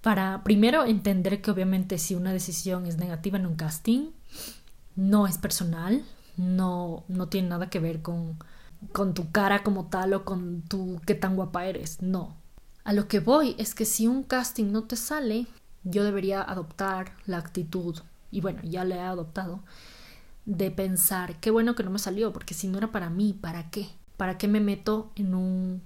para 0.01 0.43
primero 0.43 0.85
entender 0.85 1.41
que 1.41 1.51
obviamente 1.51 1.97
si 1.97 2.15
una 2.15 2.31
decisión 2.33 2.85
es 2.85 2.97
negativa 2.97 3.37
en 3.37 3.45
un 3.45 3.55
casting, 3.55 4.11
no 4.95 5.27
es 5.27 5.37
personal, 5.37 6.03
no, 6.37 7.03
no 7.07 7.27
tiene 7.27 7.49
nada 7.49 7.69
que 7.69 7.79
ver 7.79 8.01
con, 8.01 8.37
con 8.91 9.13
tu 9.13 9.31
cara 9.31 9.63
como 9.63 9.87
tal 9.87 10.13
o 10.13 10.25
con 10.25 10.61
tu 10.61 11.01
qué 11.05 11.15
tan 11.15 11.35
guapa 11.35 11.65
eres, 11.65 12.01
no. 12.01 12.35
A 12.83 12.93
lo 12.93 13.07
que 13.07 13.19
voy 13.19 13.55
es 13.57 13.75
que 13.75 13.85
si 13.85 14.07
un 14.07 14.23
casting 14.23 14.71
no 14.71 14.85
te 14.85 14.95
sale, 14.95 15.47
yo 15.83 16.03
debería 16.03 16.41
adoptar 16.41 17.13
la 17.25 17.37
actitud, 17.37 17.97
y 18.31 18.41
bueno, 18.41 18.61
ya 18.63 18.83
la 18.85 18.95
he 18.95 19.01
adoptado, 19.01 19.59
de 20.45 20.71
pensar, 20.71 21.39
qué 21.39 21.51
bueno 21.51 21.75
que 21.75 21.83
no 21.83 21.91
me 21.91 21.99
salió, 21.99 22.33
porque 22.33 22.53
si 22.53 22.67
no 22.67 22.77
era 22.77 22.91
para 22.91 23.09
mí, 23.09 23.37
¿para 23.39 23.69
qué? 23.69 23.89
¿Para 24.17 24.37
qué 24.37 24.47
me 24.47 24.59
meto 24.59 25.11
en 25.15 25.35
un 25.35 25.81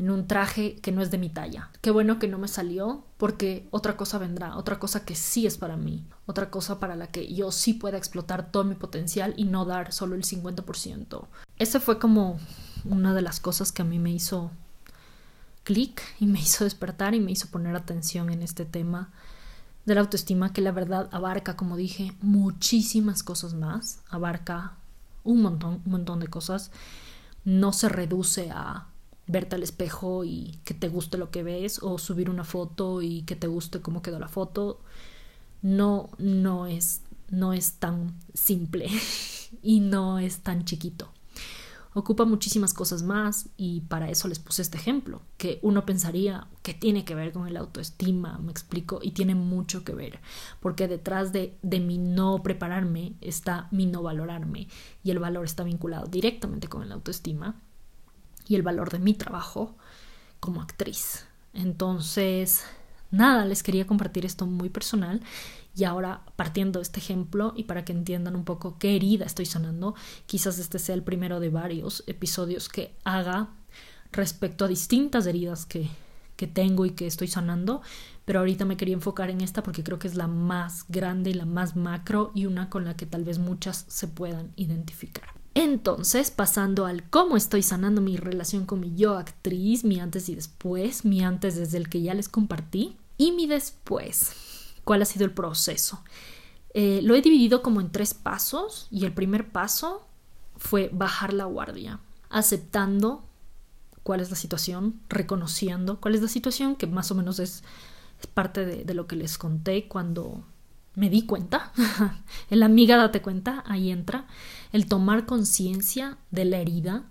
en 0.00 0.10
un 0.10 0.26
traje 0.26 0.76
que 0.76 0.92
no 0.92 1.02
es 1.02 1.10
de 1.10 1.18
mi 1.18 1.28
talla. 1.28 1.68
Qué 1.82 1.90
bueno 1.90 2.18
que 2.18 2.26
no 2.26 2.38
me 2.38 2.48
salió 2.48 3.04
porque 3.18 3.68
otra 3.70 3.98
cosa 3.98 4.16
vendrá, 4.16 4.56
otra 4.56 4.78
cosa 4.78 5.04
que 5.04 5.14
sí 5.14 5.46
es 5.46 5.58
para 5.58 5.76
mí, 5.76 6.06
otra 6.24 6.48
cosa 6.48 6.80
para 6.80 6.96
la 6.96 7.08
que 7.08 7.32
yo 7.34 7.52
sí 7.52 7.74
pueda 7.74 7.98
explotar 7.98 8.50
todo 8.50 8.64
mi 8.64 8.74
potencial 8.74 9.34
y 9.36 9.44
no 9.44 9.66
dar 9.66 9.92
solo 9.92 10.14
el 10.14 10.24
50%. 10.24 11.26
Ese 11.58 11.80
fue 11.80 11.98
como 11.98 12.40
una 12.86 13.12
de 13.12 13.20
las 13.20 13.40
cosas 13.40 13.72
que 13.72 13.82
a 13.82 13.84
mí 13.84 13.98
me 13.98 14.10
hizo 14.10 14.50
clic 15.64 16.00
y 16.18 16.24
me 16.24 16.40
hizo 16.40 16.64
despertar 16.64 17.14
y 17.14 17.20
me 17.20 17.32
hizo 17.32 17.48
poner 17.48 17.76
atención 17.76 18.30
en 18.30 18.40
este 18.42 18.64
tema 18.64 19.10
de 19.84 19.94
la 19.96 20.00
autoestima 20.00 20.54
que 20.54 20.62
la 20.62 20.72
verdad 20.72 21.10
abarca, 21.12 21.56
como 21.56 21.76
dije, 21.76 22.14
muchísimas 22.22 23.22
cosas 23.22 23.52
más, 23.52 24.00
abarca 24.08 24.78
un 25.24 25.42
montón, 25.42 25.82
un 25.84 25.92
montón 25.92 26.20
de 26.20 26.28
cosas, 26.28 26.70
no 27.44 27.74
se 27.74 27.90
reduce 27.90 28.50
a 28.50 28.86
verte 29.30 29.56
al 29.56 29.62
espejo 29.62 30.24
y 30.24 30.58
que 30.64 30.74
te 30.74 30.88
guste 30.88 31.18
lo 31.18 31.30
que 31.30 31.42
ves 31.42 31.80
o 31.82 31.98
subir 31.98 32.30
una 32.30 32.44
foto 32.44 33.02
y 33.02 33.22
que 33.22 33.36
te 33.36 33.46
guste 33.46 33.80
cómo 33.80 34.02
quedó 34.02 34.18
la 34.18 34.28
foto 34.28 34.80
no 35.62 36.08
no 36.18 36.66
es 36.66 37.02
no 37.30 37.52
es 37.52 37.74
tan 37.74 38.14
simple 38.34 38.88
y 39.62 39.80
no 39.80 40.18
es 40.18 40.40
tan 40.40 40.64
chiquito. 40.64 41.10
Ocupa 41.92 42.24
muchísimas 42.24 42.72
cosas 42.72 43.02
más 43.02 43.48
y 43.56 43.80
para 43.80 44.10
eso 44.10 44.28
les 44.28 44.38
puse 44.38 44.62
este 44.62 44.78
ejemplo, 44.78 45.22
que 45.36 45.58
uno 45.62 45.84
pensaría 45.84 46.46
que 46.62 46.72
tiene 46.72 47.04
que 47.04 47.16
ver 47.16 47.32
con 47.32 47.48
el 47.48 47.56
autoestima, 47.56 48.38
me 48.38 48.52
explico, 48.52 49.00
y 49.02 49.10
tiene 49.10 49.34
mucho 49.34 49.82
que 49.82 49.92
ver, 49.92 50.20
porque 50.60 50.86
detrás 50.86 51.32
de, 51.32 51.58
de 51.62 51.80
mi 51.80 51.98
no 51.98 52.44
prepararme 52.44 53.14
está 53.20 53.66
mi 53.72 53.86
no 53.86 54.04
valorarme 54.04 54.68
y 55.02 55.10
el 55.10 55.18
valor 55.18 55.44
está 55.44 55.64
vinculado 55.64 56.06
directamente 56.06 56.68
con 56.68 56.84
el 56.84 56.92
autoestima 56.92 57.60
y 58.50 58.56
el 58.56 58.62
valor 58.62 58.90
de 58.90 58.98
mi 58.98 59.14
trabajo 59.14 59.76
como 60.40 60.60
actriz. 60.60 61.24
Entonces, 61.54 62.64
nada, 63.12 63.44
les 63.44 63.62
quería 63.62 63.86
compartir 63.86 64.26
esto 64.26 64.44
muy 64.44 64.68
personal 64.68 65.22
y 65.76 65.84
ahora 65.84 66.24
partiendo 66.34 66.80
de 66.80 66.82
este 66.82 66.98
ejemplo 66.98 67.52
y 67.56 67.64
para 67.64 67.84
que 67.84 67.92
entiendan 67.92 68.34
un 68.34 68.44
poco 68.44 68.76
qué 68.76 68.96
herida 68.96 69.24
estoy 69.24 69.46
sanando, 69.46 69.94
quizás 70.26 70.58
este 70.58 70.80
sea 70.80 70.96
el 70.96 71.04
primero 71.04 71.38
de 71.38 71.48
varios 71.48 72.02
episodios 72.08 72.68
que 72.68 72.96
haga 73.04 73.50
respecto 74.10 74.64
a 74.64 74.68
distintas 74.68 75.26
heridas 75.26 75.64
que, 75.64 75.88
que 76.34 76.48
tengo 76.48 76.86
y 76.86 76.90
que 76.90 77.06
estoy 77.06 77.28
sanando, 77.28 77.82
pero 78.24 78.40
ahorita 78.40 78.64
me 78.64 78.76
quería 78.76 78.94
enfocar 78.94 79.30
en 79.30 79.42
esta 79.42 79.62
porque 79.62 79.84
creo 79.84 80.00
que 80.00 80.08
es 80.08 80.16
la 80.16 80.26
más 80.26 80.86
grande 80.88 81.30
y 81.30 81.34
la 81.34 81.46
más 81.46 81.76
macro 81.76 82.32
y 82.34 82.46
una 82.46 82.68
con 82.68 82.84
la 82.84 82.96
que 82.96 83.06
tal 83.06 83.22
vez 83.22 83.38
muchas 83.38 83.84
se 83.86 84.08
puedan 84.08 84.50
identificar. 84.56 85.39
Entonces, 85.54 86.30
pasando 86.30 86.86
al 86.86 87.08
cómo 87.10 87.36
estoy 87.36 87.62
sanando 87.62 88.00
mi 88.00 88.16
relación 88.16 88.66
con 88.66 88.80
mi 88.80 88.94
yo 88.94 89.16
actriz, 89.16 89.84
mi 89.84 89.98
antes 89.98 90.28
y 90.28 90.34
después, 90.36 91.04
mi 91.04 91.22
antes 91.22 91.56
desde 91.56 91.78
el 91.78 91.88
que 91.88 92.02
ya 92.02 92.14
les 92.14 92.28
compartí 92.28 92.96
y 93.18 93.32
mi 93.32 93.46
después. 93.46 94.32
¿Cuál 94.84 95.02
ha 95.02 95.04
sido 95.04 95.24
el 95.24 95.32
proceso? 95.32 96.02
Eh, 96.72 97.00
lo 97.02 97.16
he 97.16 97.22
dividido 97.22 97.62
como 97.62 97.80
en 97.80 97.90
tres 97.90 98.14
pasos 98.14 98.86
y 98.90 99.04
el 99.04 99.12
primer 99.12 99.50
paso 99.50 100.06
fue 100.56 100.88
bajar 100.92 101.32
la 101.32 101.46
guardia, 101.46 101.98
aceptando 102.28 103.24
cuál 104.04 104.20
es 104.20 104.30
la 104.30 104.36
situación, 104.36 105.00
reconociendo 105.08 106.00
cuál 106.00 106.14
es 106.14 106.22
la 106.22 106.28
situación, 106.28 106.76
que 106.76 106.86
más 106.86 107.10
o 107.10 107.14
menos 107.16 107.40
es, 107.40 107.64
parte 108.34 108.66
de, 108.66 108.84
de 108.84 108.94
lo 108.94 109.06
que 109.06 109.16
les 109.16 109.38
conté 109.38 109.88
cuando 109.88 110.44
me 111.00 111.08
di 111.08 111.22
cuenta, 111.22 111.72
el 112.50 112.62
amiga 112.62 112.98
date 112.98 113.22
cuenta, 113.22 113.64
ahí 113.66 113.90
entra, 113.90 114.26
el 114.70 114.86
tomar 114.86 115.24
conciencia 115.24 116.18
de 116.30 116.44
la 116.44 116.58
herida, 116.58 117.04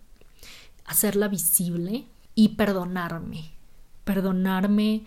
hacerla 0.86 1.28
visible 1.28 2.06
y 2.36 2.50
perdonarme, 2.50 3.52
perdonarme 4.04 5.06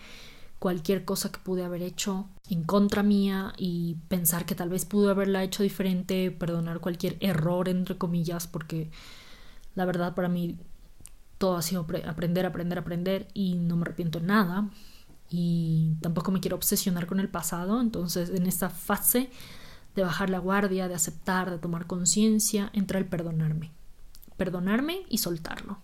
cualquier 0.59 1.05
cosa 1.05 1.31
que 1.31 1.39
pude 1.39 1.63
haber 1.63 1.81
hecho 1.81 2.27
en 2.49 2.65
contra 2.65 3.03
mía 3.03 3.53
y 3.57 3.95
pensar 4.09 4.45
que 4.45 4.53
tal 4.53 4.67
vez 4.67 4.83
pude 4.83 5.11
haberla 5.11 5.45
hecho 5.45 5.63
diferente, 5.63 6.29
perdonar 6.31 6.81
cualquier 6.81 7.15
error 7.21 7.69
entre 7.69 7.97
comillas, 7.97 8.47
porque 8.47 8.91
la 9.75 9.85
verdad 9.85 10.13
para 10.13 10.27
mí 10.27 10.57
todo 11.37 11.55
ha 11.55 11.61
sido 11.61 11.87
aprender, 12.05 12.45
aprender, 12.45 12.77
aprender 12.77 13.27
y 13.33 13.53
no 13.53 13.77
me 13.77 13.83
arrepiento 13.83 14.19
de 14.19 14.27
nada 14.27 14.69
y 15.35 15.95
tampoco 15.99 16.31
me 16.31 16.39
quiero 16.39 16.57
obsesionar 16.57 17.07
con 17.07 17.19
el 17.19 17.27
pasado, 17.27 17.81
entonces 17.81 18.29
en 18.29 18.45
esta 18.45 18.69
fase 18.69 19.31
de 19.95 20.03
bajar 20.03 20.29
la 20.29 20.37
guardia, 20.37 20.87
de 20.87 20.93
aceptar, 20.93 21.49
de 21.49 21.57
tomar 21.57 21.87
conciencia, 21.87 22.69
entra 22.71 22.99
el 22.99 23.07
perdonarme. 23.07 23.71
Perdonarme 24.37 25.07
y 25.09 25.17
soltarlo. 25.17 25.79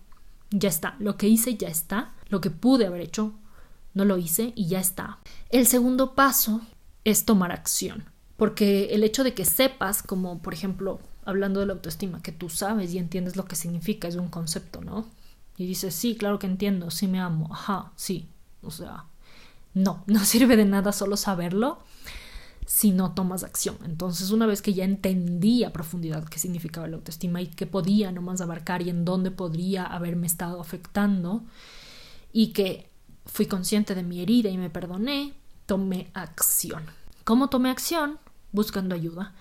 Ya 0.52 0.70
está, 0.70 0.96
lo 1.00 1.18
que 1.18 1.28
hice 1.28 1.58
ya 1.58 1.68
está, 1.68 2.14
lo 2.28 2.42
que 2.42 2.52
pude 2.52 2.86
haber 2.86 3.02
hecho 3.02 3.34
no 3.96 4.06
lo 4.06 4.20
hice 4.20 4.54
y 4.56 4.68
ya 4.68 4.80
está. 4.80 5.18
El 5.50 5.66
segundo 5.66 6.14
paso 6.14 6.62
es 7.04 7.26
tomar 7.26 7.52
acción, 7.52 8.04
porque 8.38 8.94
el 8.94 9.04
hecho 9.04 9.24
de 9.24 9.34
que 9.34 9.46
sepas, 9.46 10.04
como 10.04 10.44
por 10.44 10.54
ejemplo, 10.54 11.00
hablando 11.26 11.60
de 11.60 11.66
la 11.66 11.74
autoestima, 11.74 12.22
que 12.22 12.32
tú 12.32 12.50
sabes 12.50 12.94
y 12.94 13.00
entiendes 13.00 13.36
lo 13.36 13.46
que 13.46 13.56
significa, 13.56 14.08
es 14.08 14.16
un 14.16 14.30
concepto, 14.30 14.82
¿no? 14.82 15.08
Y 15.58 15.66
dices, 15.66 15.96
sí, 15.96 16.16
claro 16.16 16.38
que 16.38 16.46
entiendo, 16.46 16.92
sí 16.92 17.08
me 17.08 17.20
amo, 17.20 17.50
ajá, 17.52 17.92
sí, 17.96 18.30
o 18.62 18.70
sea, 18.70 19.06
no, 19.74 20.04
no 20.08 20.24
sirve 20.26 20.58
de 20.58 20.66
nada 20.66 20.92
solo 20.92 21.18
saberlo 21.18 21.80
si 22.66 22.92
no 22.92 23.14
tomas 23.14 23.44
acción. 23.44 23.78
Entonces, 23.84 24.30
una 24.30 24.46
vez 24.46 24.62
que 24.62 24.76
ya 24.76 24.86
entendí 24.86 25.64
a 25.64 25.74
profundidad 25.74 26.24
qué 26.26 26.38
significaba 26.38 26.88
la 26.88 26.98
autoestima 26.98 27.42
y 27.42 27.48
qué 27.48 27.66
podía 27.66 28.12
nomás 28.12 28.42
abarcar 28.42 28.84
y 28.84 28.90
en 28.90 29.06
dónde 29.06 29.32
podría 29.32 29.86
haberme 29.86 30.28
estado 30.28 30.62
afectando 30.62 31.44
y 32.32 32.54
que 32.54 32.90
fui 33.26 33.48
consciente 33.48 33.96
de 33.96 34.04
mi 34.04 34.22
herida 34.22 34.50
y 34.50 34.58
me 34.58 34.70
perdoné, 34.70 35.34
tomé 35.66 36.12
acción. 36.14 36.84
¿Cómo 37.24 37.50
tomé 37.50 37.72
acción? 37.72 38.20
Buscando 38.52 38.94
ayuda. 38.94 39.34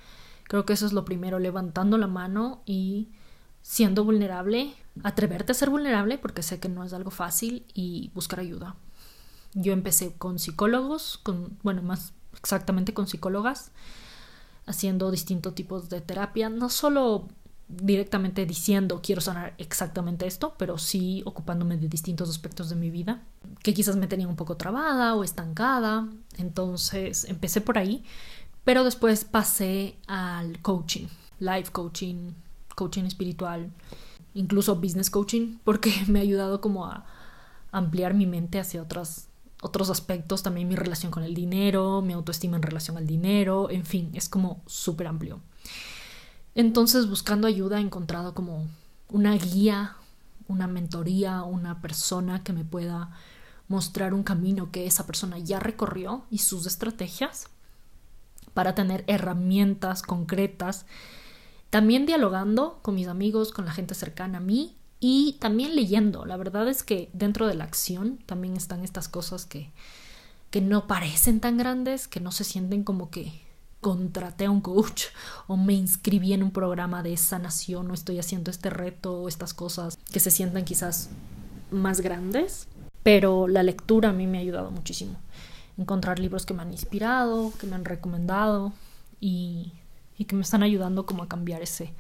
Creo 0.44 0.64
que 0.64 0.72
eso 0.72 0.86
es 0.86 0.94
lo 0.94 1.04
primero, 1.04 1.38
levantando 1.38 1.98
la 1.98 2.06
mano 2.06 2.62
y 2.64 3.08
siendo 3.60 4.04
vulnerable, 4.04 4.74
atreverte 5.04 5.52
a 5.52 5.54
ser 5.54 5.68
vulnerable 5.68 6.16
porque 6.16 6.42
sé 6.42 6.58
que 6.58 6.70
no 6.70 6.84
es 6.84 6.94
algo 6.94 7.10
fácil 7.10 7.66
y 7.74 8.10
buscar 8.14 8.40
ayuda. 8.40 8.74
Yo 9.54 9.72
empecé 9.72 10.14
con 10.16 10.38
psicólogos, 10.38 11.18
con, 11.18 11.58
bueno, 11.62 11.82
más 11.82 12.12
exactamente 12.36 12.94
con 12.94 13.06
psicólogas, 13.08 13.72
haciendo 14.66 15.10
distintos 15.10 15.54
tipos 15.54 15.88
de 15.88 16.00
terapia, 16.00 16.48
no 16.48 16.68
solo 16.68 17.28
directamente 17.68 18.46
diciendo 18.46 19.00
quiero 19.02 19.20
sanar 19.20 19.54
exactamente 19.58 20.26
esto, 20.26 20.54
pero 20.58 20.78
sí 20.78 21.22
ocupándome 21.26 21.76
de 21.76 21.88
distintos 21.88 22.30
aspectos 22.30 22.70
de 22.70 22.76
mi 22.76 22.90
vida 22.90 23.22
que 23.62 23.74
quizás 23.74 23.96
me 23.96 24.06
tenían 24.06 24.30
un 24.30 24.36
poco 24.36 24.56
trabada 24.56 25.14
o 25.14 25.24
estancada. 25.24 26.08
Entonces 26.36 27.24
empecé 27.24 27.60
por 27.60 27.78
ahí, 27.78 28.04
pero 28.64 28.84
después 28.84 29.24
pasé 29.24 29.96
al 30.06 30.60
coaching, 30.62 31.06
life 31.38 31.70
coaching, 31.72 32.32
coaching 32.74 33.04
espiritual, 33.04 33.70
incluso 34.34 34.76
business 34.76 35.10
coaching, 35.10 35.58
porque 35.64 35.92
me 36.08 36.20
ha 36.20 36.22
ayudado 36.22 36.60
como 36.60 36.86
a 36.86 37.04
ampliar 37.70 38.14
mi 38.14 38.26
mente 38.26 38.58
hacia 38.58 38.82
otras, 38.82 39.27
otros 39.60 39.90
aspectos, 39.90 40.42
también 40.42 40.68
mi 40.68 40.76
relación 40.76 41.10
con 41.10 41.24
el 41.24 41.34
dinero, 41.34 42.00
mi 42.02 42.12
autoestima 42.12 42.56
en 42.56 42.62
relación 42.62 42.96
al 42.96 43.06
dinero, 43.06 43.70
en 43.70 43.84
fin, 43.84 44.10
es 44.14 44.28
como 44.28 44.62
súper 44.66 45.06
amplio. 45.06 45.40
Entonces, 46.54 47.08
buscando 47.08 47.46
ayuda, 47.46 47.78
he 47.78 47.82
encontrado 47.82 48.34
como 48.34 48.66
una 49.08 49.34
guía, 49.34 49.96
una 50.46 50.66
mentoría, 50.66 51.42
una 51.42 51.80
persona 51.80 52.42
que 52.42 52.52
me 52.52 52.64
pueda 52.64 53.10
mostrar 53.68 54.14
un 54.14 54.22
camino 54.22 54.70
que 54.70 54.86
esa 54.86 55.06
persona 55.06 55.38
ya 55.38 55.60
recorrió 55.60 56.24
y 56.30 56.38
sus 56.38 56.66
estrategias 56.66 57.48
para 58.54 58.74
tener 58.74 59.04
herramientas 59.06 60.02
concretas. 60.02 60.86
También 61.70 62.06
dialogando 62.06 62.78
con 62.82 62.94
mis 62.94 63.08
amigos, 63.08 63.52
con 63.52 63.66
la 63.66 63.72
gente 63.72 63.94
cercana 63.94 64.38
a 64.38 64.40
mí 64.40 64.77
y 65.00 65.36
también 65.40 65.76
leyendo. 65.76 66.24
La 66.24 66.36
verdad 66.36 66.68
es 66.68 66.82
que 66.82 67.10
dentro 67.12 67.46
de 67.46 67.54
la 67.54 67.64
acción 67.64 68.18
también 68.26 68.56
están 68.56 68.82
estas 68.84 69.08
cosas 69.08 69.46
que, 69.46 69.70
que 70.50 70.60
no 70.60 70.86
parecen 70.86 71.40
tan 71.40 71.56
grandes, 71.56 72.08
que 72.08 72.20
no 72.20 72.32
se 72.32 72.44
sienten 72.44 72.84
como 72.84 73.10
que 73.10 73.46
contraté 73.80 74.46
a 74.46 74.50
un 74.50 74.60
coach 74.60 75.04
o 75.46 75.56
me 75.56 75.72
inscribí 75.72 76.32
en 76.32 76.42
un 76.42 76.50
programa 76.50 77.02
de 77.02 77.16
sanación 77.16 77.90
o 77.90 77.94
estoy 77.94 78.18
haciendo 78.18 78.50
este 78.50 78.70
reto 78.70 79.22
o 79.22 79.28
estas 79.28 79.54
cosas 79.54 79.98
que 80.12 80.20
se 80.20 80.30
sientan 80.30 80.64
quizás 80.64 81.10
más 81.70 82.00
grandes, 82.00 82.66
pero 83.02 83.46
la 83.46 83.62
lectura 83.62 84.10
a 84.10 84.12
mí 84.12 84.26
me 84.26 84.38
ha 84.38 84.40
ayudado 84.40 84.70
muchísimo. 84.70 85.16
Encontrar 85.76 86.18
libros 86.18 86.44
que 86.44 86.54
me 86.54 86.62
han 86.62 86.72
inspirado, 86.72 87.52
que 87.60 87.68
me 87.68 87.76
han 87.76 87.84
recomendado 87.84 88.72
y, 89.20 89.72
y 90.16 90.24
que 90.24 90.34
me 90.34 90.42
están 90.42 90.64
ayudando 90.64 91.06
como 91.06 91.22
a 91.22 91.28
cambiar 91.28 91.62
ese, 91.62 91.92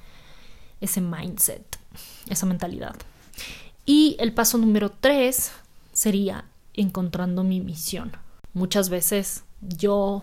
ese 0.80 1.00
mindset, 1.00 1.78
esa 2.28 2.46
mentalidad. 2.46 2.96
Y 3.86 4.16
el 4.18 4.32
paso 4.32 4.58
número 4.58 4.90
tres 4.90 5.52
sería 5.92 6.44
encontrando 6.74 7.42
mi 7.42 7.60
misión. 7.60 8.12
Muchas 8.52 8.88
veces 8.88 9.44
yo 9.60 10.22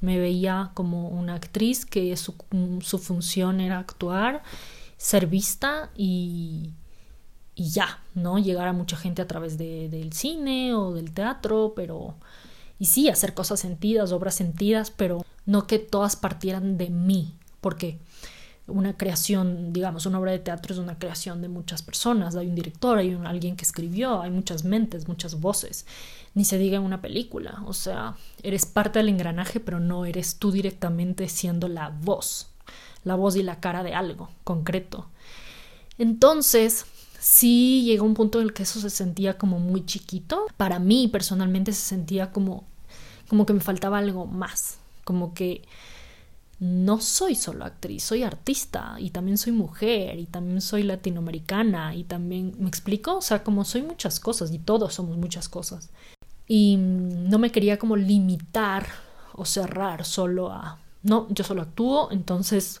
me 0.00 0.18
veía 0.18 0.70
como 0.74 1.08
una 1.08 1.34
actriz 1.34 1.86
que 1.86 2.16
su, 2.16 2.34
su 2.80 2.98
función 2.98 3.60
era 3.60 3.78
actuar, 3.78 4.42
ser 4.96 5.26
vista 5.26 5.90
y, 5.96 6.72
y, 7.54 7.70
ya, 7.70 8.00
¿no? 8.14 8.38
Llegar 8.38 8.68
a 8.68 8.72
mucha 8.72 8.96
gente 8.96 9.22
a 9.22 9.26
través 9.26 9.58
de, 9.58 9.88
del 9.88 10.12
cine 10.12 10.74
o 10.74 10.92
del 10.92 11.12
teatro, 11.12 11.72
pero... 11.74 12.16
Y 12.78 12.86
sí, 12.86 13.08
hacer 13.08 13.32
cosas 13.32 13.60
sentidas, 13.60 14.12
obras 14.12 14.34
sentidas, 14.34 14.90
pero 14.90 15.24
no 15.46 15.66
que 15.66 15.78
todas 15.78 16.14
partieran 16.14 16.76
de 16.76 16.90
mí, 16.90 17.32
porque 17.62 17.98
una 18.66 18.96
creación, 18.96 19.72
digamos, 19.72 20.06
una 20.06 20.18
obra 20.18 20.32
de 20.32 20.38
teatro 20.40 20.74
es 20.74 20.80
una 20.80 20.98
creación 20.98 21.40
de 21.40 21.48
muchas 21.48 21.82
personas, 21.82 22.34
hay 22.34 22.48
un 22.48 22.54
director, 22.54 22.98
hay 22.98 23.14
un, 23.14 23.26
alguien 23.26 23.56
que 23.56 23.64
escribió, 23.64 24.20
hay 24.22 24.30
muchas 24.30 24.64
mentes, 24.64 25.06
muchas 25.08 25.40
voces 25.40 25.86
ni 26.36 26.44
se 26.44 26.58
diga 26.58 26.76
en 26.76 26.82
una 26.82 27.00
película. 27.00 27.62
O 27.64 27.72
sea, 27.72 28.14
eres 28.42 28.66
parte 28.66 28.98
del 28.98 29.08
engranaje, 29.08 29.58
pero 29.58 29.80
no 29.80 30.04
eres 30.04 30.36
tú 30.36 30.52
directamente 30.52 31.30
siendo 31.30 31.66
la 31.66 31.88
voz, 31.88 32.48
la 33.04 33.14
voz 33.14 33.36
y 33.36 33.42
la 33.42 33.58
cara 33.58 33.82
de 33.82 33.94
algo 33.94 34.28
concreto. 34.44 35.06
Entonces, 35.96 36.84
sí 37.18 37.84
llegó 37.86 38.04
un 38.04 38.12
punto 38.12 38.38
en 38.38 38.48
el 38.48 38.52
que 38.52 38.64
eso 38.64 38.80
se 38.80 38.90
sentía 38.90 39.38
como 39.38 39.58
muy 39.58 39.86
chiquito. 39.86 40.44
Para 40.58 40.78
mí 40.78 41.08
personalmente 41.08 41.72
se 41.72 41.80
sentía 41.80 42.30
como, 42.30 42.64
como 43.28 43.46
que 43.46 43.54
me 43.54 43.60
faltaba 43.60 43.96
algo 43.96 44.26
más, 44.26 44.76
como 45.04 45.32
que 45.32 45.62
no 46.58 47.00
soy 47.00 47.34
solo 47.34 47.64
actriz, 47.64 48.02
soy 48.02 48.22
artista 48.22 48.96
y 48.98 49.10
también 49.10 49.36
soy 49.36 49.52
mujer 49.52 50.18
y 50.18 50.26
también 50.26 50.60
soy 50.60 50.82
latinoamericana 50.82 51.94
y 51.94 52.04
también, 52.04 52.54
¿me 52.58 52.68
explico? 52.68 53.16
O 53.16 53.22
sea, 53.22 53.42
como 53.42 53.64
soy 53.64 53.82
muchas 53.82 54.20
cosas 54.20 54.50
y 54.52 54.58
todos 54.58 54.94
somos 54.94 55.16
muchas 55.18 55.48
cosas 55.48 55.90
y 56.48 56.76
no 56.78 57.38
me 57.38 57.50
quería 57.50 57.78
como 57.78 57.96
limitar 57.96 58.86
o 59.34 59.44
cerrar 59.44 60.04
solo 60.04 60.50
a, 60.50 60.78
no, 61.02 61.26
yo 61.30 61.44
solo 61.44 61.62
actúo, 61.62 62.10
entonces 62.10 62.80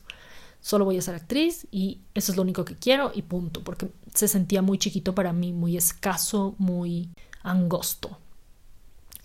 solo 0.60 0.84
voy 0.84 0.96
a 0.96 1.02
ser 1.02 1.14
actriz 1.14 1.66
y 1.70 2.00
eso 2.14 2.32
es 2.32 2.36
lo 2.36 2.42
único 2.42 2.64
que 2.64 2.76
quiero 2.76 3.12
y 3.14 3.22
punto, 3.22 3.62
porque 3.62 3.90
se 4.14 4.26
sentía 4.26 4.62
muy 4.62 4.78
chiquito 4.78 5.14
para 5.14 5.32
mí, 5.32 5.52
muy 5.52 5.76
escaso, 5.76 6.54
muy 6.58 7.10
angosto 7.42 8.18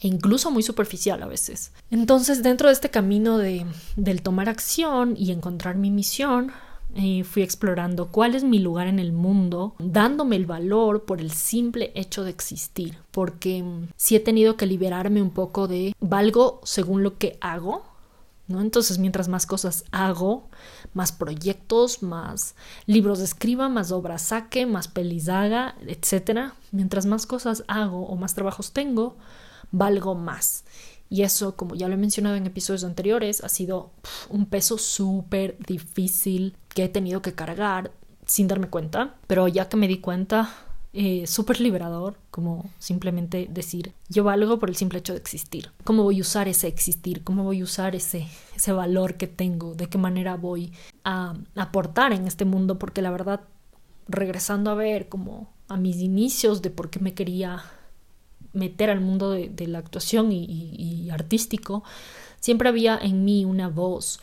e 0.01 0.07
incluso 0.07 0.51
muy 0.51 0.63
superficial 0.63 1.21
a 1.21 1.27
veces. 1.27 1.71
Entonces, 1.91 2.43
dentro 2.43 2.67
de 2.67 2.73
este 2.73 2.89
camino 2.89 3.37
de, 3.37 3.65
del 3.95 4.21
tomar 4.21 4.49
acción 4.49 5.15
y 5.17 5.31
encontrar 5.31 5.75
mi 5.77 5.91
misión, 5.91 6.51
y 6.93 7.23
fui 7.23 7.41
explorando 7.41 8.09
cuál 8.09 8.35
es 8.35 8.43
mi 8.43 8.59
lugar 8.59 8.87
en 8.87 8.99
el 8.99 9.13
mundo, 9.13 9.75
dándome 9.79 10.35
el 10.35 10.45
valor 10.45 11.05
por 11.05 11.21
el 11.21 11.31
simple 11.31 11.91
hecho 11.95 12.23
de 12.23 12.31
existir, 12.31 12.97
porque 13.11 13.63
mm, 13.63 13.89
sí 13.95 14.15
he 14.15 14.19
tenido 14.19 14.57
que 14.57 14.65
liberarme 14.65 15.21
un 15.21 15.29
poco 15.29 15.67
de 15.67 15.95
valgo 15.99 16.59
según 16.63 17.03
lo 17.03 17.17
que 17.17 17.37
hago, 17.39 17.85
¿no? 18.47 18.59
Entonces, 18.59 18.97
mientras 18.97 19.29
más 19.29 19.45
cosas 19.45 19.85
hago, 19.91 20.49
más 20.93 21.11
proyectos, 21.13 22.03
más 22.03 22.55
libros 22.85 23.21
escriba, 23.21 23.69
más 23.69 23.91
obras 23.91 24.23
saque, 24.23 24.65
más 24.65 24.87
pelis 24.87 25.29
haga, 25.29 25.75
etcétera, 25.87 26.55
mientras 26.71 27.05
más 27.05 27.25
cosas 27.25 27.63
hago 27.67 28.05
o 28.07 28.15
más 28.17 28.33
trabajos 28.33 28.73
tengo, 28.73 29.15
valgo 29.71 30.15
más. 30.15 30.63
Y 31.09 31.23
eso, 31.23 31.57
como 31.57 31.75
ya 31.75 31.87
lo 31.87 31.95
he 31.95 31.97
mencionado 31.97 32.35
en 32.35 32.45
episodios 32.45 32.85
anteriores, 32.85 33.43
ha 33.43 33.49
sido 33.49 33.91
un 34.29 34.45
peso 34.45 34.77
súper 34.77 35.57
difícil 35.59 36.55
que 36.69 36.85
he 36.85 36.89
tenido 36.89 37.21
que 37.21 37.33
cargar 37.33 37.91
sin 38.25 38.47
darme 38.47 38.69
cuenta. 38.69 39.15
Pero 39.27 39.47
ya 39.49 39.67
que 39.67 39.75
me 39.75 39.89
di 39.89 39.97
cuenta, 39.97 40.49
eh, 40.93 41.25
súper 41.25 41.61
liberador, 41.61 42.17
como 42.31 42.69
simplemente 42.77 43.47
decir, 43.49 43.93
yo 44.09 44.23
valgo 44.23 44.59
por 44.59 44.69
el 44.69 44.75
simple 44.75 44.99
hecho 44.99 45.13
de 45.13 45.19
existir. 45.19 45.71
¿Cómo 45.83 46.03
voy 46.03 46.19
a 46.19 46.21
usar 46.21 46.47
ese 46.47 46.67
existir? 46.67 47.23
¿Cómo 47.23 47.43
voy 47.43 47.61
a 47.61 47.63
usar 47.63 47.95
ese, 47.95 48.27
ese 48.55 48.71
valor 48.73 49.15
que 49.15 49.27
tengo? 49.27 49.73
¿De 49.73 49.87
qué 49.87 49.97
manera 49.97 50.35
voy 50.35 50.73
a 51.03 51.35
aportar 51.55 52.13
en 52.13 52.27
este 52.27 52.45
mundo? 52.45 52.77
Porque 52.77 53.01
la 53.01 53.11
verdad, 53.11 53.41
regresando 54.07 54.69
a 54.69 54.75
ver 54.75 55.09
como 55.09 55.49
a 55.67 55.77
mis 55.77 55.97
inicios 55.97 56.61
de 56.61 56.69
por 56.69 56.89
qué 56.89 56.99
me 56.99 57.13
quería 57.13 57.63
meter 58.53 58.89
al 58.89 59.01
mundo 59.01 59.31
de, 59.31 59.67
la 59.67 59.79
actuación 59.79 60.31
y, 60.31 61.09
artístico, 61.11 61.83
siempre 62.39 62.69
había 62.69 62.97
en 62.97 63.23
mí 63.25 63.45
una 63.45 63.69
voz, 63.69 64.19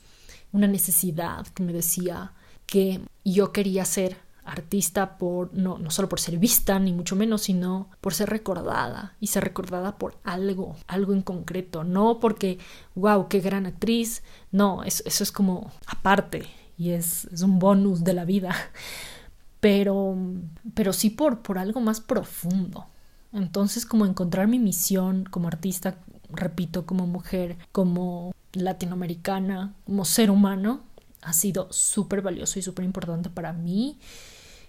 una 0.52 0.66
necesidad 0.66 1.46
que 1.48 1.62
me 1.62 1.72
decía 1.72 2.32
que 2.66 3.00
yo 3.24 3.52
quería 3.52 3.84
ser 3.84 4.16
artista 4.44 5.18
por 5.18 5.52
no, 5.52 5.78
no 5.78 5.90
solo 5.90 6.08
por 6.08 6.20
ser 6.20 6.38
vista 6.38 6.78
ni 6.78 6.92
mucho 6.92 7.16
menos 7.16 7.42
sino 7.42 7.90
por 8.00 8.14
ser 8.14 8.30
recordada 8.30 9.14
y 9.20 9.26
ser 9.26 9.44
recordada 9.44 9.98
por 9.98 10.16
algo 10.24 10.74
algo 10.86 11.12
en 11.12 11.20
concreto 11.20 11.84
no 11.84 12.18
porque 12.18 12.58
wow 12.94 13.28
qué 13.28 13.40
gran 13.40 13.66
actriz 13.66 14.22
no 14.50 14.84
eso, 14.84 15.02
eso 15.04 15.22
es 15.22 15.32
como 15.32 15.70
aparte 15.86 16.46
y 16.78 16.92
es, 16.92 17.26
es 17.26 17.42
un 17.42 17.58
bonus 17.58 18.04
de 18.04 18.14
la 18.14 18.24
vida 18.24 18.54
pero 19.60 20.16
pero 20.72 20.94
sí 20.94 21.10
por 21.10 21.42
por 21.42 21.58
algo 21.58 21.80
más 21.80 22.00
profundo 22.00 22.86
entonces, 23.32 23.84
como 23.84 24.06
encontrar 24.06 24.48
mi 24.48 24.58
misión 24.58 25.24
como 25.24 25.48
artista, 25.48 25.98
repito, 26.30 26.86
como 26.86 27.06
mujer, 27.06 27.58
como 27.72 28.32
latinoamericana, 28.52 29.74
como 29.84 30.04
ser 30.04 30.30
humano, 30.30 30.82
ha 31.22 31.32
sido 31.32 31.68
súper 31.70 32.22
valioso 32.22 32.58
y 32.58 32.62
súper 32.62 32.84
importante 32.84 33.28
para 33.28 33.52
mí. 33.52 33.98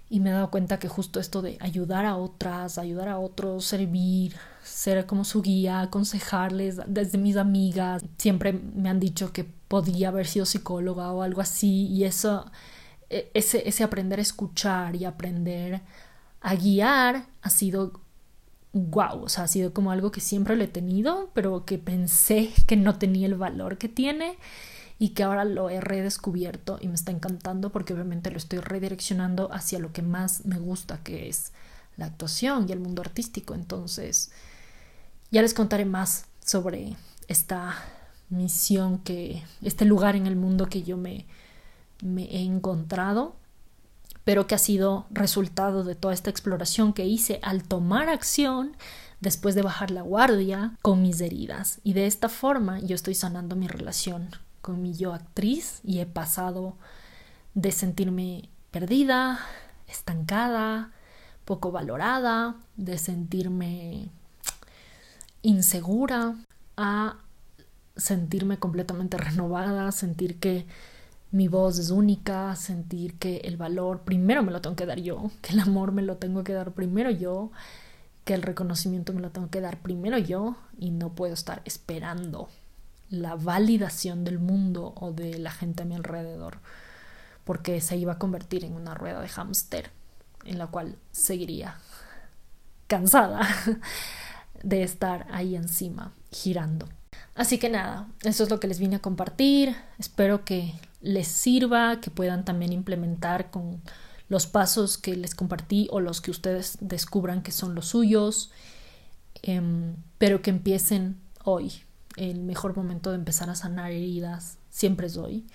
Y 0.10 0.20
me 0.20 0.32
he 0.32 0.34
dado 0.34 0.50
cuenta 0.50 0.80
que 0.80 0.88
justo 0.88 1.20
esto 1.20 1.42
de 1.42 1.58
ayudar 1.60 2.06
a 2.06 2.16
otras, 2.18 2.80
ayudar 2.80 3.10
a 3.10 3.20
otros, 3.20 3.66
servir, 3.66 4.36
ser 4.64 5.06
como 5.06 5.24
su 5.24 5.42
guía, 5.44 5.82
aconsejarles, 5.82 6.80
desde 6.88 7.20
mis 7.20 7.38
amigas, 7.38 8.04
siempre 8.18 8.54
me 8.54 8.90
han 8.90 9.00
dicho 9.00 9.32
que 9.32 9.44
podía 9.44 10.08
haber 10.10 10.26
sido 10.26 10.48
psicóloga 10.48 11.12
o 11.14 11.22
algo 11.22 11.42
así. 11.42 11.88
Y 11.88 12.06
eso, 12.06 12.46
e, 13.10 13.30
ese, 13.36 13.68
ese 13.70 13.84
aprender 13.84 14.20
a 14.20 14.24
escuchar 14.24 14.96
y 14.96 15.06
aprender 15.06 15.82
a 16.42 16.56
guiar 16.56 17.28
ha 17.42 17.50
sido 17.52 18.02
wow, 18.74 19.24
o 19.24 19.30
sea, 19.30 19.46
ha 19.46 19.48
sido 19.48 19.74
como 19.74 19.92
algo 19.92 20.12
que 20.12 20.22
siempre 20.22 20.56
lo 20.56 20.64
he 20.64 20.68
tenido, 20.68 21.32
pero 21.34 21.66
que 21.66 21.78
pensé 21.78 22.52
que 22.68 22.76
no 22.76 22.98
tenía 22.98 23.28
el 23.28 23.36
valor 23.36 23.78
que 23.78 23.90
tiene 23.90 24.38
y 25.00 25.10
que 25.10 25.24
ahora 25.24 25.46
lo 25.46 25.70
he 25.70 25.80
redescubierto 25.82 26.78
y 26.82 26.88
me 26.88 26.96
está 26.96 27.12
encantando 27.12 27.72
porque 27.72 27.94
obviamente 27.94 28.32
lo 28.32 28.38
estoy 28.38 28.60
redireccionando 28.60 29.52
hacia 29.54 29.80
lo 29.80 29.92
que 29.94 30.02
más 30.02 30.46
me 30.46 30.60
gusta, 30.60 31.02
que 31.04 31.30
es 31.30 31.54
la 31.98 32.06
actuación 32.06 32.66
y 32.68 32.74
el 32.74 32.80
mundo 32.80 33.02
artístico. 33.02 33.54
Entonces, 33.54 34.32
ya 35.32 35.42
les 35.42 35.54
contaré 35.54 35.86
más 35.86 36.26
sobre 36.46 36.96
esta 37.28 37.76
misión 38.30 39.00
que, 39.00 39.44
este 39.62 39.86
lugar 39.86 40.16
en 40.16 40.28
el 40.28 40.36
mundo 40.36 40.68
que 40.68 40.84
yo 40.84 40.98
me, 40.98 41.26
me 42.04 42.24
he 42.26 42.42
encontrado 42.42 43.36
pero 44.30 44.46
que 44.46 44.54
ha 44.54 44.60
sido 44.60 45.08
resultado 45.10 45.84
de 45.84 45.96
toda 45.96 46.14
esta 46.14 46.30
exploración 46.30 46.94
que 46.94 47.08
hice 47.08 47.40
al 47.42 47.64
tomar 47.64 48.10
acción 48.10 48.78
después 49.22 49.56
de 49.56 49.64
bajar 49.64 49.90
la 49.90 50.04
guardia 50.04 50.78
con 50.84 51.02
mis 51.02 51.20
heridas. 51.20 51.80
Y 51.84 51.94
de 51.94 52.06
esta 52.06 52.30
forma 52.30 52.78
yo 52.78 52.94
estoy 52.94 53.16
sanando 53.16 53.56
mi 53.56 53.68
relación 53.68 54.30
con 54.62 54.84
mi 54.84 54.94
yo 54.94 55.16
actriz 55.16 55.80
y 55.84 55.98
he 55.98 56.06
pasado 56.06 56.78
de 57.56 57.72
sentirme 57.72 58.50
perdida, 58.70 59.40
estancada, 59.88 60.92
poco 61.44 61.72
valorada, 61.72 62.56
de 62.78 63.00
sentirme 63.00 64.12
insegura, 65.42 66.36
a 66.78 67.18
sentirme 67.98 68.60
completamente 68.60 69.18
renovada, 69.18 69.92
sentir 69.92 70.40
que 70.40 70.68
mi 71.32 71.48
voz 71.48 71.78
es 71.78 71.92
única, 71.92 72.56
sentir 72.56 73.16
que 73.16 73.38
el 73.38 73.58
valor 73.58 74.02
primero 74.02 74.42
me 74.44 74.52
lo 74.52 74.62
tengo 74.62 74.76
que 74.76 74.86
dar 74.86 75.00
yo, 75.00 75.30
que 75.42 75.54
el 75.54 75.60
amor 75.60 75.92
me 75.92 76.02
lo 76.02 76.18
tengo 76.18 76.44
que 76.44 76.54
dar 76.54 76.72
primero 76.72 77.12
yo, 77.12 77.52
que 78.26 78.34
el 78.34 78.42
reconocimiento 78.42 79.14
me 79.14 79.22
lo 79.22 79.30
tengo 79.30 79.50
que 79.50 79.62
dar 79.62 79.80
primero 79.82 80.18
yo 80.18 80.56
y 80.78 80.92
no 80.92 81.10
puedo 81.10 81.34
estar 81.34 81.62
esperando 81.66 82.50
la 83.10 83.36
validación 83.36 84.24
del 84.24 84.40
mundo 84.40 84.94
o 85.00 85.12
de 85.12 85.38
la 85.40 85.52
gente 85.52 85.84
a 85.84 85.86
mi 85.86 85.96
alrededor, 85.96 86.60
porque 87.44 87.82
se 87.82 87.98
iba 87.98 88.14
a 88.14 88.20
convertir 88.20 88.66
en 88.66 88.74
una 88.74 88.94
rueda 88.94 89.22
de 89.22 89.30
hámster 89.30 89.92
en 90.46 90.58
la 90.58 90.68
cual 90.68 90.96
seguiría 91.12 91.76
cansada 92.88 93.48
de 94.64 94.84
estar 94.84 95.28
ahí 95.32 95.56
encima, 95.56 96.12
girando. 96.32 96.88
Así 97.36 97.58
que 97.58 97.70
nada, 97.70 98.08
eso 98.24 98.44
es 98.44 98.50
lo 98.50 98.60
que 98.60 98.68
les 98.68 98.80
vine 98.80 98.98
a 98.98 99.02
compartir. 99.02 99.76
Espero 99.98 100.44
que 100.44 100.74
les 101.02 101.28
sirva, 101.28 102.02
que 102.02 102.12
puedan 102.12 102.46
también 102.46 102.74
implementar 102.74 103.52
con 103.52 103.82
los 104.28 104.48
pasos 104.48 104.98
que 104.98 105.16
les 105.16 105.34
compartí 105.36 105.88
o 105.92 106.00
los 106.00 106.22
que 106.22 106.32
ustedes 106.32 106.78
descubran 106.82 107.42
que 107.42 107.52
son 107.52 107.76
los 107.76 107.88
suyos, 107.88 108.52
em, 109.42 109.96
pero 110.18 110.42
que 110.42 110.52
empiecen 110.52 111.20
hoy. 111.44 111.72
El 112.16 112.42
mejor 112.42 112.76
momento 112.76 113.10
de 113.10 113.16
empezar 113.16 113.50
a 113.50 113.56
sanar 113.56 113.92
heridas 113.92 114.58
siempre 114.70 115.08
es 115.08 115.18
hoy, 115.18 115.48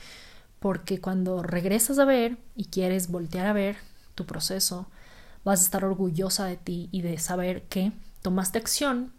porque 0.60 1.00
cuando 1.00 1.42
regresas 1.42 1.98
a 1.98 2.04
ver 2.04 2.38
y 2.56 2.66
quieres 2.66 3.08
voltear 3.10 3.46
a 3.46 3.52
ver 3.52 3.76
tu 4.14 4.26
proceso, 4.26 4.86
vas 5.44 5.60
a 5.60 5.64
estar 5.64 5.84
orgullosa 5.84 6.46
de 6.46 6.56
ti 6.56 6.88
y 6.90 7.02
de 7.02 7.18
saber 7.18 7.64
que 7.64 7.92
tomaste 8.22 8.58
acción 8.58 9.12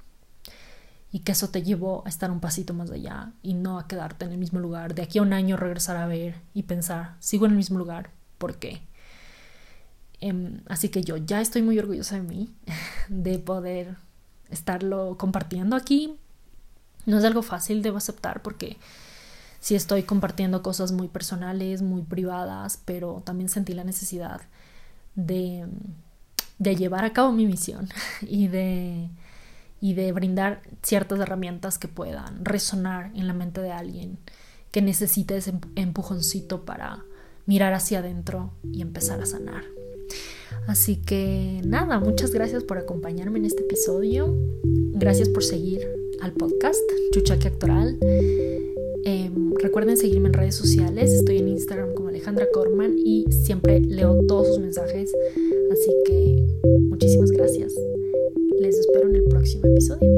y 1.15 1.19
que 1.19 1.31
eso 1.31 1.47
te 1.47 1.63
llevó 1.63 2.03
a 2.05 2.09
estar 2.09 2.29
un 2.29 2.41
pasito 2.41 2.73
más 2.73 2.91
allá 2.91 3.31
y 3.41 3.53
no 3.53 3.79
a 3.79 3.87
quedarte 3.87 4.25
en 4.25 4.33
el 4.33 4.37
mismo 4.37 4.59
lugar. 4.59 4.95
De 4.95 5.01
aquí 5.01 5.19
a 5.19 5.21
un 5.21 5.31
año 5.31 5.55
regresar 5.55 5.95
a 5.95 6.07
ver 6.07 6.41
y 6.53 6.63
pensar, 6.63 7.15
sigo 7.21 7.45
en 7.45 7.51
el 7.51 7.57
mismo 7.57 7.79
lugar, 7.79 8.09
¿por 8.37 8.57
qué? 8.57 8.81
Em, 10.19 10.59
así 10.67 10.89
que 10.89 11.03
yo 11.03 11.15
ya 11.15 11.39
estoy 11.39 11.61
muy 11.61 11.79
orgullosa 11.79 12.15
de 12.15 12.23
mí, 12.23 12.53
de 13.07 13.39
poder 13.39 13.95
estarlo 14.49 15.15
compartiendo 15.17 15.77
aquí. 15.77 16.19
No 17.05 17.17
es 17.19 17.23
algo 17.23 17.43
fácil, 17.43 17.81
debo 17.81 17.95
aceptar, 17.95 18.41
porque 18.41 18.75
sí 19.61 19.73
estoy 19.73 20.03
compartiendo 20.03 20.61
cosas 20.61 20.91
muy 20.91 21.07
personales, 21.07 21.81
muy 21.81 22.01
privadas, 22.01 22.81
pero 22.83 23.23
también 23.25 23.47
sentí 23.47 23.73
la 23.73 23.85
necesidad 23.85 24.41
de, 25.15 25.65
de 26.59 26.75
llevar 26.75 27.05
a 27.05 27.13
cabo 27.13 27.31
mi 27.31 27.45
misión 27.45 27.87
y 28.21 28.49
de 28.49 29.09
y 29.85 29.93
de 29.93 30.11
brindar 30.13 30.63
ciertas 30.81 31.19
herramientas 31.19 31.77
que 31.77 31.87
puedan 31.87 32.43
resonar 32.43 33.11
en 33.13 33.27
la 33.27 33.33
mente 33.33 33.61
de 33.61 33.71
alguien 33.71 34.17
que 34.71 34.81
necesite 34.81 35.37
ese 35.37 35.53
empujoncito 35.75 36.65
para 36.65 37.05
mirar 37.45 37.71
hacia 37.75 37.99
adentro 37.99 38.51
y 38.63 38.81
empezar 38.81 39.21
a 39.21 39.27
sanar. 39.27 39.63
Así 40.65 40.95
que 40.95 41.61
nada, 41.63 41.99
muchas 41.99 42.31
gracias 42.31 42.63
por 42.63 42.79
acompañarme 42.79 43.37
en 43.37 43.45
este 43.45 43.61
episodio. 43.61 44.35
Gracias 44.93 45.29
por 45.29 45.43
seguir 45.43 45.87
al 46.19 46.33
podcast 46.33 46.81
Chuchaque 47.11 47.49
Actoral. 47.49 47.99
Em, 49.03 49.53
recuerden 49.61 49.97
seguirme 49.97 50.29
en 50.29 50.33
redes 50.33 50.55
sociales. 50.55 51.11
Estoy 51.11 51.37
en 51.37 51.49
Instagram 51.49 51.93
como 51.93 52.09
Alejandra 52.09 52.47
Corman 52.51 52.95
y 52.97 53.27
siempre 53.29 53.81
leo 53.81 54.17
todos 54.27 54.47
sus 54.47 54.57
mensajes. 54.57 55.13
Así 55.71 55.91
que 56.07 56.43
muchísimas 56.89 57.29
gracias. 57.29 57.75
Les 58.59 58.77
espero 58.77 59.09
en 59.09 59.15
el 59.15 59.23
próximo 59.23 59.67
episodio. 59.67 60.17